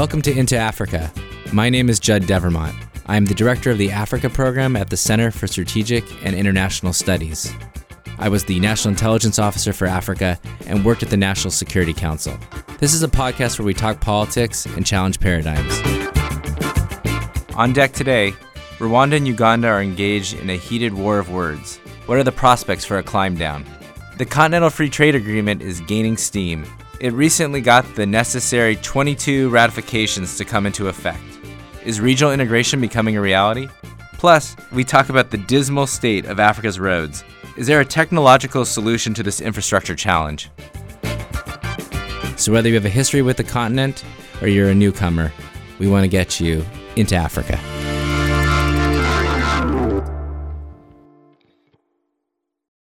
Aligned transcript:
Welcome 0.00 0.22
to 0.22 0.32
Into 0.34 0.56
Africa. 0.56 1.12
My 1.52 1.68
name 1.68 1.90
is 1.90 2.00
Judd 2.00 2.26
Devermont. 2.26 2.74
I 3.04 3.18
am 3.18 3.26
the 3.26 3.34
director 3.34 3.70
of 3.70 3.76
the 3.76 3.90
Africa 3.90 4.30
program 4.30 4.74
at 4.74 4.88
the 4.88 4.96
Center 4.96 5.30
for 5.30 5.46
Strategic 5.46 6.24
and 6.24 6.34
International 6.34 6.94
Studies. 6.94 7.52
I 8.18 8.30
was 8.30 8.44
the 8.44 8.58
National 8.60 8.92
Intelligence 8.92 9.38
Officer 9.38 9.74
for 9.74 9.86
Africa 9.86 10.40
and 10.66 10.86
worked 10.86 11.02
at 11.02 11.10
the 11.10 11.18
National 11.18 11.50
Security 11.50 11.92
Council. 11.92 12.38
This 12.78 12.94
is 12.94 13.02
a 13.02 13.08
podcast 13.08 13.58
where 13.58 13.66
we 13.66 13.74
talk 13.74 14.00
politics 14.00 14.64
and 14.64 14.86
challenge 14.86 15.20
paradigms. 15.20 15.78
On 17.54 17.74
deck 17.74 17.92
today, 17.92 18.32
Rwanda 18.78 19.18
and 19.18 19.28
Uganda 19.28 19.68
are 19.68 19.82
engaged 19.82 20.32
in 20.32 20.48
a 20.48 20.56
heated 20.56 20.94
war 20.94 21.18
of 21.18 21.30
words. 21.30 21.76
What 22.06 22.16
are 22.16 22.24
the 22.24 22.32
prospects 22.32 22.86
for 22.86 22.96
a 22.96 23.02
climb 23.02 23.34
down? 23.34 23.66
The 24.16 24.24
Continental 24.24 24.70
Free 24.70 24.88
Trade 24.88 25.14
Agreement 25.14 25.60
is 25.60 25.82
gaining 25.82 26.16
steam. 26.16 26.64
It 27.00 27.14
recently 27.14 27.62
got 27.62 27.94
the 27.94 28.04
necessary 28.04 28.76
22 28.76 29.48
ratifications 29.48 30.36
to 30.36 30.44
come 30.44 30.66
into 30.66 30.88
effect. 30.88 31.22
Is 31.82 31.98
regional 31.98 32.30
integration 32.30 32.78
becoming 32.78 33.16
a 33.16 33.22
reality? 33.22 33.70
Plus, 34.18 34.54
we 34.70 34.84
talk 34.84 35.08
about 35.08 35.30
the 35.30 35.38
dismal 35.38 35.86
state 35.86 36.26
of 36.26 36.38
Africa's 36.38 36.78
roads. 36.78 37.24
Is 37.56 37.66
there 37.66 37.80
a 37.80 37.86
technological 37.86 38.66
solution 38.66 39.14
to 39.14 39.22
this 39.22 39.40
infrastructure 39.40 39.94
challenge? 39.94 40.50
So, 42.36 42.52
whether 42.52 42.68
you 42.68 42.74
have 42.74 42.84
a 42.84 42.90
history 42.90 43.22
with 43.22 43.38
the 43.38 43.44
continent 43.44 44.04
or 44.42 44.48
you're 44.48 44.68
a 44.68 44.74
newcomer, 44.74 45.32
we 45.78 45.88
want 45.88 46.04
to 46.04 46.08
get 46.08 46.38
you 46.38 46.66
into 46.96 47.16
Africa. 47.16 47.58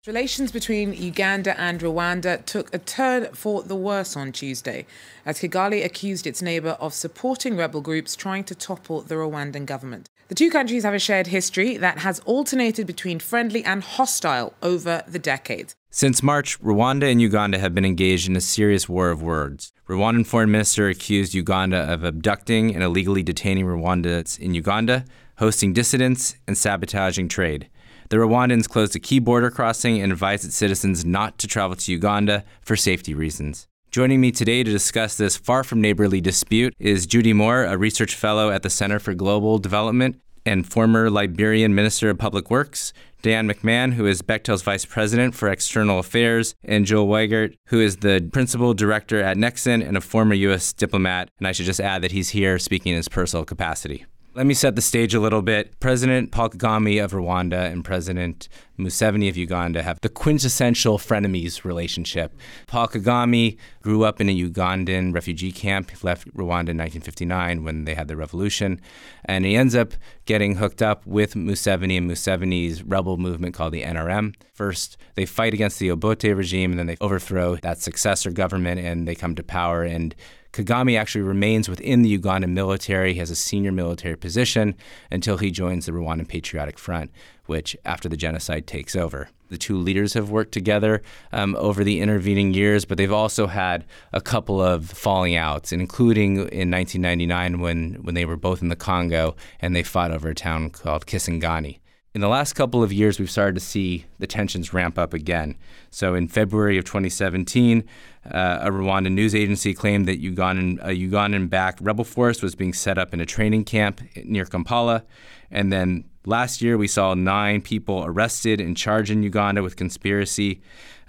Relations 0.07 0.53
between 0.53 0.93
Uganda 0.93 1.59
and 1.59 1.81
Rwanda 1.81 2.45
took 2.45 2.73
a 2.73 2.79
turn 2.79 3.25
for 3.33 3.61
the 3.61 3.75
worse 3.75 4.15
on 4.15 4.31
Tuesday 4.31 4.85
as 5.25 5.41
Kigali 5.41 5.83
accused 5.83 6.25
its 6.25 6.41
neighbour 6.41 6.77
of 6.79 6.93
supporting 6.93 7.57
rebel 7.57 7.81
groups 7.81 8.15
trying 8.15 8.45
to 8.45 8.55
topple 8.55 9.01
the 9.01 9.15
Rwandan 9.15 9.65
government. 9.65 10.07
The 10.29 10.35
two 10.35 10.49
countries 10.49 10.83
have 10.83 10.93
a 10.93 10.99
shared 10.99 11.27
history 11.27 11.75
that 11.75 11.97
has 11.97 12.19
alternated 12.21 12.87
between 12.87 13.19
friendly 13.19 13.65
and 13.65 13.83
hostile 13.83 14.53
over 14.63 15.03
the 15.09 15.19
decades. 15.19 15.75
Since 15.89 16.23
March, 16.23 16.57
Rwanda 16.61 17.11
and 17.11 17.21
Uganda 17.21 17.59
have 17.59 17.75
been 17.75 17.83
engaged 17.83 18.29
in 18.29 18.37
a 18.37 18.41
serious 18.41 18.87
war 18.87 19.09
of 19.09 19.21
words. 19.21 19.73
Rwandan 19.89 20.25
foreign 20.25 20.51
minister 20.51 20.87
accused 20.87 21.33
Uganda 21.33 21.79
of 21.79 22.05
abducting 22.05 22.73
and 22.73 22.81
illegally 22.81 23.23
detaining 23.23 23.65
Rwandans 23.65 24.39
in 24.39 24.53
Uganda, 24.53 25.03
hosting 25.39 25.73
dissidents, 25.73 26.37
and 26.47 26.57
sabotaging 26.57 27.27
trade. 27.27 27.67
The 28.09 28.17
Rwandans 28.17 28.69
closed 28.69 28.95
a 28.95 28.99
key 28.99 29.19
border 29.19 29.51
crossing 29.51 30.01
and 30.01 30.13
advised 30.13 30.45
its 30.45 30.55
citizens 30.55 31.03
not 31.03 31.37
to 31.39 31.47
travel 31.47 31.75
to 31.75 31.91
Uganda 31.91 32.45
for 32.61 32.77
safety 32.77 33.13
reasons. 33.13 33.67
Joining 33.91 34.21
me 34.21 34.31
today 34.31 34.63
to 34.63 34.71
discuss 34.71 35.17
this 35.17 35.35
far 35.35 35.61
from 35.65 35.81
neighborly 35.81 36.21
dispute 36.21 36.73
is 36.79 37.05
Gyude 37.05 37.35
Moore, 37.35 37.65
a 37.65 37.77
research 37.77 38.15
fellow 38.15 38.49
at 38.49 38.63
the 38.63 38.69
Center 38.69 38.99
for 38.99 39.13
Global 39.13 39.57
Development 39.57 40.21
and 40.45 40.65
former 40.65 41.09
Liberian 41.09 41.75
Minister 41.75 42.09
of 42.09 42.17
Public 42.17 42.49
Works, 42.49 42.93
Diane 43.21 43.49
McMahon, 43.49 43.93
who 43.93 44.05
is 44.05 44.21
Bechtel's 44.21 44.61
Vice 44.61 44.85
President 44.85 45.35
for 45.35 45.49
External 45.49 45.99
Affairs, 45.99 46.55
and 46.63 46.85
Joel 46.85 47.07
Wiegert, 47.07 47.55
who 47.67 47.81
is 47.81 47.97
the 47.97 48.29
Principal 48.31 48.73
Director 48.73 49.21
at 49.21 49.35
Nexant 49.35 49.85
and 49.85 49.97
a 49.97 50.01
former 50.01 50.33
U.S. 50.35 50.71
diplomat. 50.71 51.29
And 51.39 51.47
I 51.47 51.51
should 51.51 51.65
just 51.65 51.81
add 51.81 52.01
that 52.03 52.13
he's 52.13 52.29
here 52.29 52.57
speaking 52.57 52.91
in 52.91 52.97
his 52.97 53.09
personal 53.09 53.43
capacity. 53.43 54.05
Let 54.37 54.45
me 54.45 54.53
set 54.53 54.75
the 54.75 54.83
stage 54.83 55.15
a 55.15 55.19
little 55.19 55.41
bit. 55.41 55.79
President 55.79 56.29
Paul 56.29 56.51
Kagame 56.51 57.03
of 57.03 57.11
Rwanda 57.11 57.71
and 57.71 57.83
President 57.83 58.47
Museveni 58.77 59.29
of 59.29 59.35
Uganda 59.35 59.81
have 59.81 59.99
the 60.01 60.09
quintessential 60.09 60.99
frenemies 60.99 61.63
relationship. 61.63 62.35
Paul 62.67 62.87
Kagame 62.87 63.57
grew 63.81 64.03
up 64.03 64.21
in 64.21 64.29
a 64.29 64.39
Ugandan 64.39 65.11
refugee 65.11 65.51
camp, 65.51 65.89
he 65.89 65.97
left 66.03 66.27
Rwanda 66.35 66.69
in 66.69 66.77
1959 66.77 67.63
when 67.63 67.85
they 67.85 67.95
had 67.95 68.07
the 68.07 68.15
revolution, 68.15 68.79
and 69.25 69.43
he 69.43 69.55
ends 69.55 69.73
up 69.73 69.93
getting 70.25 70.57
hooked 70.57 70.83
up 70.83 71.07
with 71.07 71.33
Museveni 71.33 71.97
and 71.97 72.07
Museveni's 72.07 72.83
rebel 72.83 73.17
movement 73.17 73.55
called 73.55 73.73
the 73.73 73.81
NRM. 73.81 74.35
First, 74.53 74.97
they 75.15 75.25
fight 75.25 75.55
against 75.55 75.79
the 75.79 75.89
Obote 75.89 76.35
regime, 76.35 76.69
and 76.69 76.77
then 76.77 76.85
they 76.85 76.97
overthrow 77.01 77.55
that 77.55 77.81
successor 77.81 78.29
government 78.29 78.79
and 78.79 79.07
they 79.07 79.15
come 79.15 79.33
to 79.33 79.41
power 79.41 79.81
and 79.81 80.13
Kagame 80.57 80.99
actually 80.99 81.21
remains 81.21 81.69
within 81.69 82.01
the 82.01 82.17
Ugandan 82.17 82.49
military. 82.49 83.13
He 83.13 83.19
has 83.19 83.29
a 83.29 83.35
senior 83.35 83.71
military 83.71 84.15
position 84.15 84.73
until 85.11 85.37
he 85.37 85.51
joins 85.51 85.85
the 85.85 85.91
Rwandan 85.91 86.27
Patriotic 86.27 86.79
Front, 86.79 87.11
which, 87.45 87.77
after 87.85 88.09
the 88.09 88.17
genocide, 88.17 88.65
takes 88.65 88.95
over. 88.95 89.29
The 89.49 89.59
two 89.59 89.77
leaders 89.77 90.15
have 90.15 90.31
worked 90.31 90.53
together 90.53 91.03
um, 91.31 91.55
over 91.59 91.83
the 91.83 92.01
intervening 92.01 92.55
years, 92.55 92.85
but 92.85 92.97
they've 92.97 93.11
also 93.11 93.45
had 93.45 93.85
a 94.13 94.19
couple 94.19 94.59
of 94.59 94.89
falling 94.89 95.35
outs, 95.35 95.71
including 95.71 96.37
in 96.37 96.71
1999 96.71 97.59
when, 97.59 97.93
when 98.01 98.15
they 98.15 98.25
were 98.25 98.35
both 98.35 98.63
in 98.63 98.69
the 98.69 98.75
Congo 98.75 99.35
and 99.59 99.75
they 99.75 99.83
fought 99.83 100.09
over 100.09 100.29
a 100.29 100.35
town 100.35 100.71
called 100.71 101.05
Kisangani. 101.05 101.77
In 102.17 102.21
the 102.21 102.27
last 102.27 102.53
couple 102.53 102.81
of 102.81 102.91
years, 102.91 103.19
we've 103.19 103.29
started 103.29 103.53
to 103.53 103.61
see 103.61 104.05
the 104.17 104.25
tensions 104.25 104.73
ramp 104.73 104.97
up 104.97 105.13
again. 105.13 105.55
So, 105.91 106.15
in 106.15 106.27
February 106.27 106.79
of 106.79 106.83
2017, 106.83 107.83
uh, 108.25 108.57
a 108.59 108.71
Rwandan 108.71 109.11
news 109.11 109.35
agency 109.35 109.71
claimed 109.75 110.07
that 110.07 110.19
Ugandan, 110.19 110.79
a 110.81 110.95
Ugandan 110.95 111.47
backed 111.47 111.79
rebel 111.79 112.03
force 112.03 112.41
was 112.41 112.55
being 112.55 112.73
set 112.73 112.97
up 112.97 113.13
in 113.13 113.21
a 113.21 113.25
training 113.27 113.65
camp 113.65 114.01
near 114.25 114.45
Kampala. 114.45 115.03
And 115.51 115.71
then 115.71 116.05
last 116.25 116.59
year, 116.59 116.75
we 116.75 116.87
saw 116.87 117.13
nine 117.13 117.61
people 117.61 118.03
arrested 118.03 118.59
and 118.59 118.75
charged 118.75 119.11
in 119.11 119.21
Uganda 119.21 119.61
with 119.61 119.75
conspiracy 119.75 120.59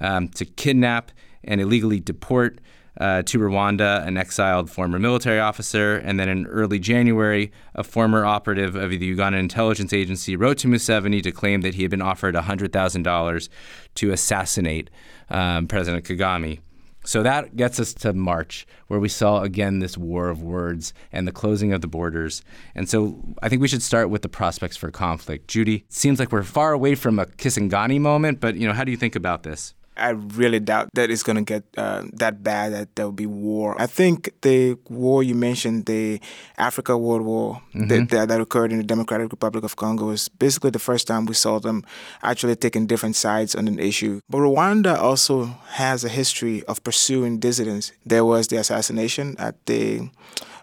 um, 0.01 0.29
to 0.29 0.45
kidnap 0.45 1.11
and 1.43 1.59
illegally 1.59 2.01
deport 2.01 2.61
uh, 2.99 3.23
to 3.23 3.39
Rwanda, 3.39 4.07
an 4.07 4.17
exiled 4.17 4.71
former 4.71 4.99
military 4.99 5.41
officer. 5.41 5.97
And 5.97 6.19
then 6.19 6.29
in 6.29 6.47
early 6.47 6.79
January, 6.79 7.53
a 7.75 7.85
former 7.85 8.25
operative 8.25 8.75
of 8.77 8.91
the 8.91 9.17
Ugandan 9.17 9.39
intelligence 9.39 9.93
agency 9.93 10.37
wrote 10.37 10.59
to 10.59 10.69
Museveni 10.69 11.23
to 11.23 11.33
claim 11.33 11.61
that 11.63 11.75
he 11.75 11.83
had 11.83 11.91
been 11.91 12.03
offered 12.03 12.35
$100,000 12.35 13.49
to 13.95 14.13
assassinate 14.13 14.91
um, 15.31 15.67
President 15.67 16.05
Kagame. 16.05 16.61
So 17.05 17.23
that 17.23 17.57
gets 17.57 17.81
us 17.81 17.95
to 17.95 18.13
March, 18.13 18.67
where 18.89 19.01
we 19.01 19.09
saw 19.09 19.43
again 19.43 19.79
this 19.79 19.97
war 19.97 20.29
of 20.29 20.43
words 20.43 20.93
and 21.11 21.27
the 21.27 21.33
closing 21.33 21.73
of 21.73 21.81
the 21.81 21.87
borders. 21.87 22.43
And 22.75 22.87
so 22.87 23.19
I 23.41 23.49
think 23.49 23.63
we 23.63 23.69
should 23.69 23.83
start 23.83 24.11
with 24.11 24.21
the 24.21 24.29
prospects 24.29 24.77
for 24.77 24.91
conflict. 24.91 25.49
Gyude, 25.49 25.85
seems 25.89 26.19
like 26.19 26.33
we're 26.33 26.43
far 26.43 26.73
away 26.73 26.95
from 26.95 27.19
a 27.19 27.25
Kisangani 27.25 27.99
moment, 27.99 28.41
but 28.41 28.57
you 28.57 28.67
know, 28.67 28.75
how 28.75 28.85
do 28.85 28.91
you 28.91 28.97
think 28.97 29.17
about 29.17 29.43
this? 29.43 29.73
I 29.99 30.11
really 30.11 30.61
doubt 30.61 30.91
that 30.95 31.11
it's 31.11 31.23
going 31.23 31.37
to 31.37 31.43
get 31.43 31.65
uh, 31.77 32.05
that 32.15 32.43
bad 32.43 32.73
that 32.73 32.95
there 32.97 33.07
will 33.07 33.13
be 33.13 33.27
war. 33.27 33.81
I 33.81 33.87
think 33.87 34.31
the 34.43 34.79
war 34.89 35.23
you 35.23 35.35
mentioned, 35.35 35.87
the 35.87 36.21
Africa 36.57 36.97
World 36.97 37.23
War 37.23 37.63
mm-hmm. 37.75 37.89
that, 37.89 38.09
that, 38.11 38.29
that, 38.29 38.41
occurred 38.41 38.73
in 38.73 38.79
the 38.79 38.85
Democratic 38.85 39.31
Republic 39.31 39.65
of 39.65 39.77
Congo, 39.77 40.07
was 40.07 40.29
basically 40.29 40.71
the 40.71 40.79
first 40.79 41.07
time 41.07 41.27
we 41.27 41.35
saw 41.35 41.59
them 41.59 41.85
actually 42.23 42.57
taking 42.57 42.87
different 42.87 43.17
sides 43.17 43.55
on 43.55 43.69
an 43.69 43.79
issue. 43.79 44.21
But 44.31 44.39
Rwanda 44.39 44.97
also 44.97 45.47
has 45.71 46.05
a 46.05 46.09
history 46.09 46.65
of 46.65 46.83
pursuing 46.85 47.39
dissidents. 47.39 47.93
There 48.07 48.25
was 48.25 48.49
the 48.49 48.57
assassination 48.57 49.37
at 49.39 49.55
the 49.67 50.11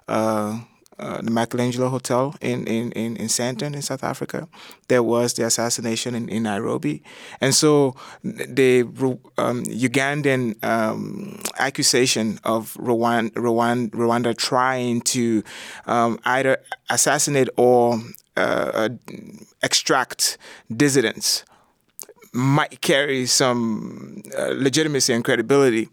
uh, 0.07 0.59
uh, 1.00 1.22
the 1.22 1.31
Michelangelo 1.31 1.89
Hotel 1.89 2.35
in, 2.41 2.66
in, 2.67 2.91
in, 2.94 3.17
in 3.17 3.28
Sandton 3.28 3.73
in 3.75 3.81
South 3.81 4.03
Africa. 4.03 4.47
There 4.88 5.03
was 5.03 5.33
the 5.33 5.45
assassination 5.45 6.16
in, 6.16 6.29
in 6.29 6.44
Nairobi. 6.44 7.03
And 7.41 7.53
so 7.53 7.95
the 8.23 8.81
um, 9.38 9.63
Ugandan 9.63 10.63
um, 10.63 11.41
accusation 11.59 12.39
of 12.44 12.73
Rwanda, 12.75 13.31
Rwanda, 13.31 13.89
Rwanda 13.89 14.38
trying 14.38 15.01
to 15.01 15.44
um, 15.85 16.19
either 16.25 16.57
assassinate 16.89 17.50
or 17.57 18.00
uh, 18.38 18.72
uh, 18.73 18.89
extract 19.63 20.38
dissidents 20.75 21.45
might 22.34 22.81
carry 22.81 23.25
some 23.25 24.22
uh, 24.38 24.53
legitimacy 24.55 25.13
and 25.13 25.23
credibility. 25.23 25.87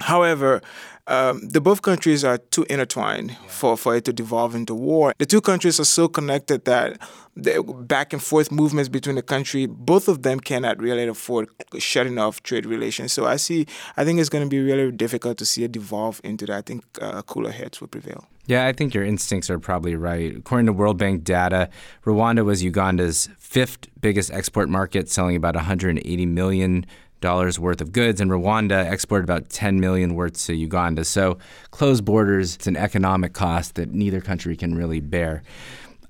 However, 0.00 0.62
um, 1.06 1.48
the 1.48 1.60
both 1.60 1.82
countries 1.82 2.24
are 2.24 2.38
too 2.38 2.64
intertwined 2.70 3.30
yeah. 3.30 3.48
for, 3.48 3.76
for 3.76 3.96
it 3.96 4.04
to 4.04 4.12
devolve 4.12 4.54
into 4.54 4.74
war. 4.74 5.14
The 5.18 5.26
two 5.26 5.40
countries 5.40 5.80
are 5.80 5.84
so 5.84 6.08
connected 6.08 6.64
that 6.66 7.00
the 7.34 7.62
back 7.62 8.12
and 8.12 8.22
forth 8.22 8.52
movements 8.52 8.88
between 8.88 9.16
the 9.16 9.22
country, 9.22 9.66
both 9.66 10.06
of 10.06 10.22
them 10.22 10.38
cannot 10.38 10.78
really 10.78 11.06
afford 11.08 11.48
shutting 11.78 12.18
off 12.18 12.42
trade 12.42 12.66
relations. 12.66 13.12
So 13.12 13.26
I 13.26 13.36
see, 13.36 13.66
I 13.96 14.04
think 14.04 14.20
it's 14.20 14.28
going 14.28 14.44
to 14.44 14.50
be 14.50 14.60
really 14.60 14.92
difficult 14.92 15.38
to 15.38 15.46
see 15.46 15.64
it 15.64 15.72
devolve 15.72 16.20
into 16.22 16.46
that. 16.46 16.56
I 16.56 16.62
think 16.62 16.84
uh, 17.00 17.22
cooler 17.22 17.50
heads 17.50 17.80
will 17.80 17.88
prevail. 17.88 18.26
Yeah, 18.46 18.66
I 18.66 18.72
think 18.72 18.92
your 18.92 19.04
instincts 19.04 19.50
are 19.50 19.58
probably 19.58 19.94
right. 19.94 20.36
According 20.36 20.66
to 20.66 20.72
World 20.72 20.98
Bank 20.98 21.22
data, 21.24 21.68
Rwanda 22.04 22.44
was 22.44 22.62
Uganda's 22.62 23.28
fifth 23.38 23.88
biggest 24.00 24.32
export 24.32 24.68
market, 24.68 25.08
selling 25.08 25.36
about 25.36 25.54
180 25.54 26.26
million 26.26 26.84
dollars 27.22 27.58
worth 27.58 27.80
of 27.80 27.92
goods, 27.92 28.20
and 28.20 28.30
Rwanda 28.30 28.92
exported 28.92 29.24
about 29.24 29.48
10 29.48 29.80
million 29.80 30.14
worth 30.14 30.44
to 30.44 30.54
Uganda. 30.54 31.04
So 31.04 31.38
closed 31.70 32.04
borders, 32.04 32.56
it's 32.56 32.66
an 32.66 32.76
economic 32.76 33.32
cost 33.32 33.76
that 33.76 33.94
neither 33.94 34.20
country 34.20 34.54
can 34.54 34.74
really 34.74 35.00
bear. 35.00 35.42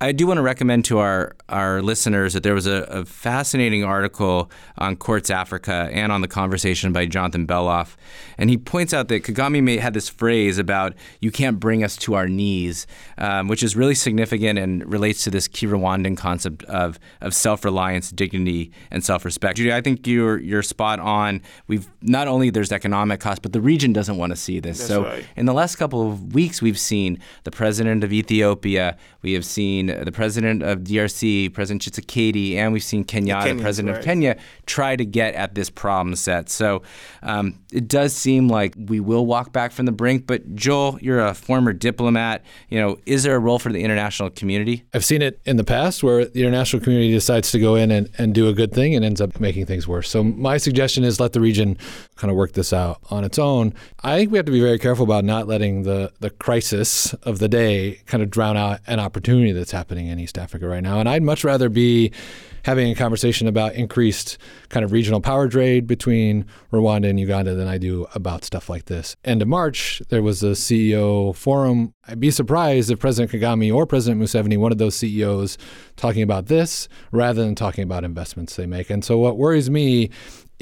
I 0.02 0.10
do 0.10 0.26
want 0.26 0.38
to 0.38 0.42
recommend 0.42 0.84
to 0.86 0.98
our, 0.98 1.36
our 1.48 1.80
listeners 1.80 2.34
that 2.34 2.42
there 2.42 2.54
was 2.54 2.66
a, 2.66 2.82
a 2.88 3.04
fascinating 3.04 3.84
article 3.84 4.50
on 4.76 4.96
Quartz 4.96 5.30
Africa 5.30 5.88
and 5.92 6.10
on 6.10 6.22
the 6.22 6.26
conversation 6.26 6.92
by 6.92 7.06
Jonathan 7.06 7.46
Beloff. 7.46 7.94
And 8.36 8.50
he 8.50 8.58
points 8.58 8.92
out 8.92 9.06
that 9.08 9.22
Kagame 9.22 9.62
may, 9.62 9.76
had 9.76 9.94
this 9.94 10.08
phrase 10.08 10.58
about, 10.58 10.94
you 11.20 11.30
can't 11.30 11.60
bring 11.60 11.84
us 11.84 11.96
to 11.98 12.14
our 12.14 12.26
knees, 12.26 12.88
um, 13.16 13.46
which 13.46 13.62
is 13.62 13.76
really 13.76 13.94
significant 13.94 14.58
and 14.58 14.84
relates 14.92 15.22
to 15.22 15.30
this 15.30 15.46
key 15.46 15.68
Rwandan 15.68 16.16
concept 16.16 16.64
of, 16.64 16.98
of 17.20 17.32
self 17.32 17.64
reliance, 17.64 18.10
dignity, 18.10 18.72
and 18.90 19.04
self 19.04 19.24
respect. 19.24 19.56
Gyude, 19.56 19.72
I 19.72 19.82
think 19.82 20.04
you're, 20.08 20.40
you're 20.40 20.64
spot 20.64 20.98
on. 20.98 21.40
We've 21.68 21.88
not 22.00 22.26
only 22.26 22.50
there's 22.50 22.72
economic 22.72 23.20
costs, 23.20 23.38
but 23.38 23.52
the 23.52 23.60
region 23.60 23.92
doesn't 23.92 24.16
want 24.16 24.30
to 24.30 24.36
see 24.36 24.58
this. 24.58 24.78
That's 24.78 24.88
so 24.88 25.04
right. 25.04 25.24
in 25.36 25.46
the 25.46 25.54
last 25.54 25.76
couple 25.76 26.10
of 26.10 26.34
weeks, 26.34 26.60
we've 26.60 26.78
seen 26.78 27.20
the 27.44 27.52
president 27.52 28.02
of 28.02 28.12
Ethiopia, 28.12 28.96
we 29.22 29.34
have 29.34 29.44
seen 29.44 29.91
the 30.04 30.12
president 30.12 30.62
of 30.62 30.80
DRC, 30.80 31.52
President 31.52 31.82
Tshisekedi, 31.82 32.56
and 32.56 32.72
we've 32.72 32.82
seen 32.82 33.04
Kenyatta, 33.04 33.44
the, 33.44 33.50
Kenyans, 33.50 33.60
president 33.60 33.92
right. 33.92 33.98
of 33.98 34.04
Kenya, 34.04 34.36
try 34.66 34.96
to 34.96 35.04
get 35.04 35.34
at 35.34 35.54
this 35.54 35.70
problem 35.70 36.16
set. 36.16 36.48
So 36.48 36.82
um, 37.22 37.58
it 37.72 37.88
does 37.88 38.12
seem 38.12 38.48
like 38.48 38.74
we 38.76 39.00
will 39.00 39.26
walk 39.26 39.52
back 39.52 39.72
from 39.72 39.86
the 39.86 39.92
brink. 39.92 40.26
But 40.26 40.54
Joel, 40.54 40.98
you're 41.00 41.20
a 41.20 41.34
former 41.34 41.72
diplomat. 41.72 42.44
You 42.68 42.80
know, 42.80 42.98
is 43.06 43.22
there 43.22 43.36
a 43.36 43.38
role 43.38 43.58
for 43.58 43.72
the 43.72 43.82
international 43.82 44.30
community? 44.30 44.84
I've 44.94 45.04
seen 45.04 45.22
it 45.22 45.40
in 45.44 45.56
the 45.56 45.64
past 45.64 46.02
where 46.02 46.24
the 46.24 46.40
international 46.40 46.82
community 46.82 47.12
decides 47.12 47.50
to 47.52 47.58
go 47.58 47.74
in 47.74 47.90
and, 47.90 48.08
and 48.18 48.34
do 48.34 48.48
a 48.48 48.52
good 48.52 48.72
thing 48.72 48.94
and 48.94 49.04
ends 49.04 49.20
up 49.20 49.40
making 49.40 49.66
things 49.66 49.86
worse. 49.86 50.08
So 50.08 50.22
my 50.22 50.56
suggestion 50.56 51.04
is 51.04 51.20
let 51.20 51.32
the 51.32 51.40
region 51.40 51.76
kind 52.16 52.30
of 52.30 52.36
work 52.36 52.52
this 52.52 52.72
out 52.72 53.00
on 53.10 53.24
its 53.24 53.38
own. 53.38 53.74
I 54.02 54.18
think 54.18 54.30
we 54.30 54.38
have 54.38 54.46
to 54.46 54.52
be 54.52 54.60
very 54.60 54.78
careful 54.78 55.04
about 55.04 55.24
not 55.24 55.46
letting 55.46 55.82
the, 55.82 56.12
the 56.20 56.30
crisis 56.30 57.12
of 57.22 57.38
the 57.38 57.48
day 57.48 58.00
kind 58.06 58.22
of 58.22 58.30
drown 58.30 58.56
out 58.56 58.80
an 58.86 59.00
opportunity 59.00 59.52
that's 59.52 59.70
happening 59.70 59.81
in 59.90 60.18
East 60.18 60.38
Africa 60.38 60.68
right 60.68 60.82
now. 60.82 61.00
And 61.00 61.08
I'd 61.08 61.22
much 61.22 61.44
rather 61.44 61.68
be 61.68 62.12
having 62.64 62.90
a 62.90 62.94
conversation 62.94 63.48
about 63.48 63.74
increased 63.74 64.38
kind 64.68 64.84
of 64.84 64.92
regional 64.92 65.20
power 65.20 65.48
trade 65.48 65.86
between 65.86 66.46
Rwanda 66.72 67.10
and 67.10 67.18
Uganda 67.18 67.54
than 67.54 67.66
I 67.66 67.78
do 67.78 68.06
about 68.14 68.44
stuff 68.44 68.68
like 68.68 68.84
this. 68.84 69.16
End 69.24 69.42
of 69.42 69.48
March, 69.48 70.00
there 70.10 70.22
was 70.22 70.42
a 70.42 70.52
CEO 70.52 71.34
forum. 71.34 71.92
I'd 72.06 72.20
be 72.20 72.30
surprised 72.30 72.90
if 72.90 73.00
President 73.00 73.32
Kagame 73.32 73.74
or 73.74 73.86
President 73.86 74.22
Museveni, 74.22 74.58
one 74.58 74.70
of 74.70 74.78
those 74.78 74.94
CEOs, 74.94 75.58
talking 75.96 76.22
about 76.22 76.46
this 76.46 76.88
rather 77.10 77.42
than 77.44 77.54
talking 77.54 77.82
about 77.82 78.04
investments 78.04 78.54
they 78.54 78.66
make. 78.66 78.90
And 78.90 79.04
so 79.04 79.18
what 79.18 79.36
worries 79.36 79.68
me 79.68 80.10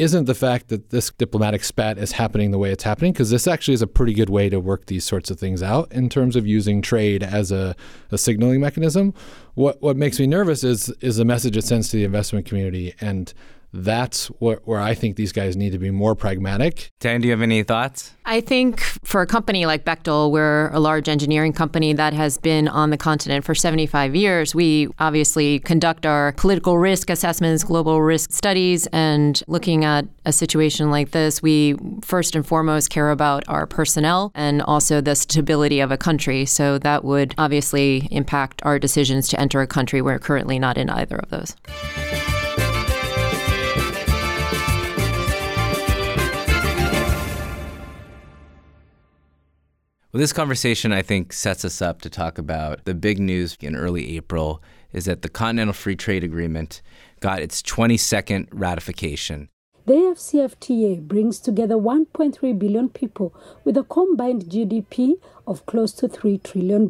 isn't 0.00 0.24
the 0.24 0.34
fact 0.34 0.68
that 0.68 0.90
this 0.90 1.10
diplomatic 1.10 1.62
spat 1.62 1.98
is 1.98 2.12
happening 2.12 2.50
the 2.50 2.58
way 2.58 2.72
it's 2.72 2.84
happening, 2.84 3.12
because 3.12 3.30
this 3.30 3.46
actually 3.46 3.74
is 3.74 3.82
a 3.82 3.86
pretty 3.86 4.14
good 4.14 4.30
way 4.30 4.48
to 4.48 4.58
work 4.58 4.86
these 4.86 5.04
sorts 5.04 5.30
of 5.30 5.38
things 5.38 5.62
out 5.62 5.92
in 5.92 6.08
terms 6.08 6.36
of 6.36 6.46
using 6.46 6.80
trade 6.82 7.22
as 7.22 7.52
a, 7.52 7.76
a 8.10 8.16
signaling 8.16 8.60
mechanism. 8.60 9.12
What 9.54 9.82
what 9.82 9.96
makes 9.96 10.18
me 10.18 10.26
nervous 10.26 10.64
is 10.64 10.88
is 11.00 11.16
the 11.16 11.24
message 11.24 11.56
it 11.56 11.64
sends 11.64 11.88
to 11.90 11.98
the 11.98 12.04
investment 12.04 12.46
community, 12.46 12.94
and 13.00 13.32
that's 13.72 14.26
what, 14.26 14.66
where 14.66 14.80
I 14.80 14.94
think 14.94 15.16
these 15.16 15.32
guys 15.32 15.56
need 15.56 15.70
to 15.70 15.78
be 15.78 15.90
more 15.90 16.14
pragmatic. 16.14 16.90
Diane, 17.00 17.20
do 17.20 17.28
you 17.28 17.32
have 17.32 17.42
any 17.42 17.62
thoughts? 17.62 18.12
I 18.24 18.40
think 18.40 18.80
for 18.80 19.22
a 19.22 19.26
company 19.26 19.66
like 19.66 19.84
Bechtel, 19.84 20.30
we're 20.30 20.68
a 20.68 20.80
large 20.80 21.08
engineering 21.08 21.52
company 21.52 21.92
that 21.94 22.12
has 22.12 22.38
been 22.38 22.68
on 22.68 22.90
the 22.90 22.96
continent 22.96 23.44
for 23.44 23.54
75 23.54 24.14
years. 24.14 24.54
We 24.54 24.88
obviously 24.98 25.58
conduct 25.60 26.06
our 26.06 26.32
political 26.32 26.78
risk 26.78 27.10
assessments, 27.10 27.64
global 27.64 28.02
risk 28.02 28.32
studies, 28.32 28.86
and 28.88 29.42
looking 29.46 29.84
at 29.84 30.06
a 30.24 30.32
situation 30.32 30.90
like 30.90 31.10
this, 31.10 31.42
we 31.42 31.76
first 32.02 32.34
and 32.36 32.46
foremost 32.46 32.90
care 32.90 33.10
about 33.10 33.44
our 33.48 33.66
personnel 33.66 34.32
and 34.34 34.62
also 34.62 35.00
the 35.00 35.14
stability 35.14 35.80
of 35.80 35.90
a 35.90 35.96
country. 35.96 36.44
So 36.44 36.78
that 36.78 37.04
would 37.04 37.34
obviously 37.38 38.08
impact 38.10 38.62
our 38.64 38.78
decisions 38.78 39.28
to 39.28 39.40
enter 39.40 39.60
a 39.60 39.66
country. 39.66 40.02
We're 40.02 40.18
currently 40.18 40.58
not 40.58 40.76
in 40.76 40.90
either 40.90 41.16
of 41.16 41.30
those. 41.30 41.56
Well, 50.12 50.18
this 50.18 50.32
conversation, 50.32 50.92
I 50.92 51.02
think, 51.02 51.32
sets 51.32 51.64
us 51.64 51.80
up 51.80 52.02
to 52.02 52.10
talk 52.10 52.36
about 52.36 52.84
the 52.84 52.94
big 52.94 53.20
news 53.20 53.56
in 53.60 53.76
early 53.76 54.16
April 54.16 54.60
is 54.92 55.04
that 55.04 55.22
the 55.22 55.28
Continental 55.28 55.72
Free 55.72 55.94
Trade 55.94 56.24
Agreement 56.24 56.82
got 57.20 57.40
its 57.40 57.62
22nd 57.62 58.48
ratification. 58.50 59.50
The 59.90 59.96
AFCFTA 59.96 61.08
brings 61.08 61.40
together 61.40 61.74
1.3 61.74 62.56
billion 62.56 62.90
people 62.90 63.34
with 63.64 63.76
a 63.76 63.82
combined 63.82 64.44
GDP 64.44 65.14
of 65.48 65.66
close 65.66 65.90
to 65.94 66.06
$3 66.06 66.40
trillion. 66.44 66.86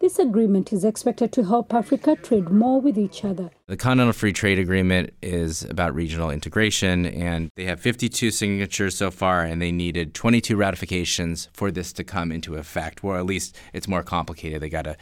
This 0.00 0.18
agreement 0.18 0.72
is 0.72 0.82
expected 0.82 1.30
to 1.32 1.44
help 1.44 1.74
Africa 1.74 2.16
trade 2.16 2.48
more 2.48 2.80
with 2.80 2.96
each 2.96 3.22
other. 3.22 3.50
The 3.66 3.76
Continental 3.76 4.14
Free 4.14 4.32
Trade 4.32 4.58
Agreement 4.58 5.12
is 5.20 5.64
about 5.64 5.94
regional 5.94 6.30
integration, 6.30 7.04
and 7.04 7.50
they 7.54 7.64
have 7.64 7.80
52 7.80 8.30
signatures 8.30 8.96
so 8.96 9.10
far, 9.10 9.44
and 9.44 9.60
they 9.60 9.70
needed 9.70 10.14
22 10.14 10.56
ratifications 10.56 11.50
for 11.52 11.70
this 11.70 11.92
to 11.92 12.02
come 12.02 12.32
into 12.32 12.56
effect. 12.56 13.04
Or 13.04 13.18
at 13.18 13.26
least 13.26 13.54
it's 13.74 13.86
more 13.86 14.02
complicated. 14.02 14.62
They 14.62 14.70
got 14.70 14.86
to 14.86 14.96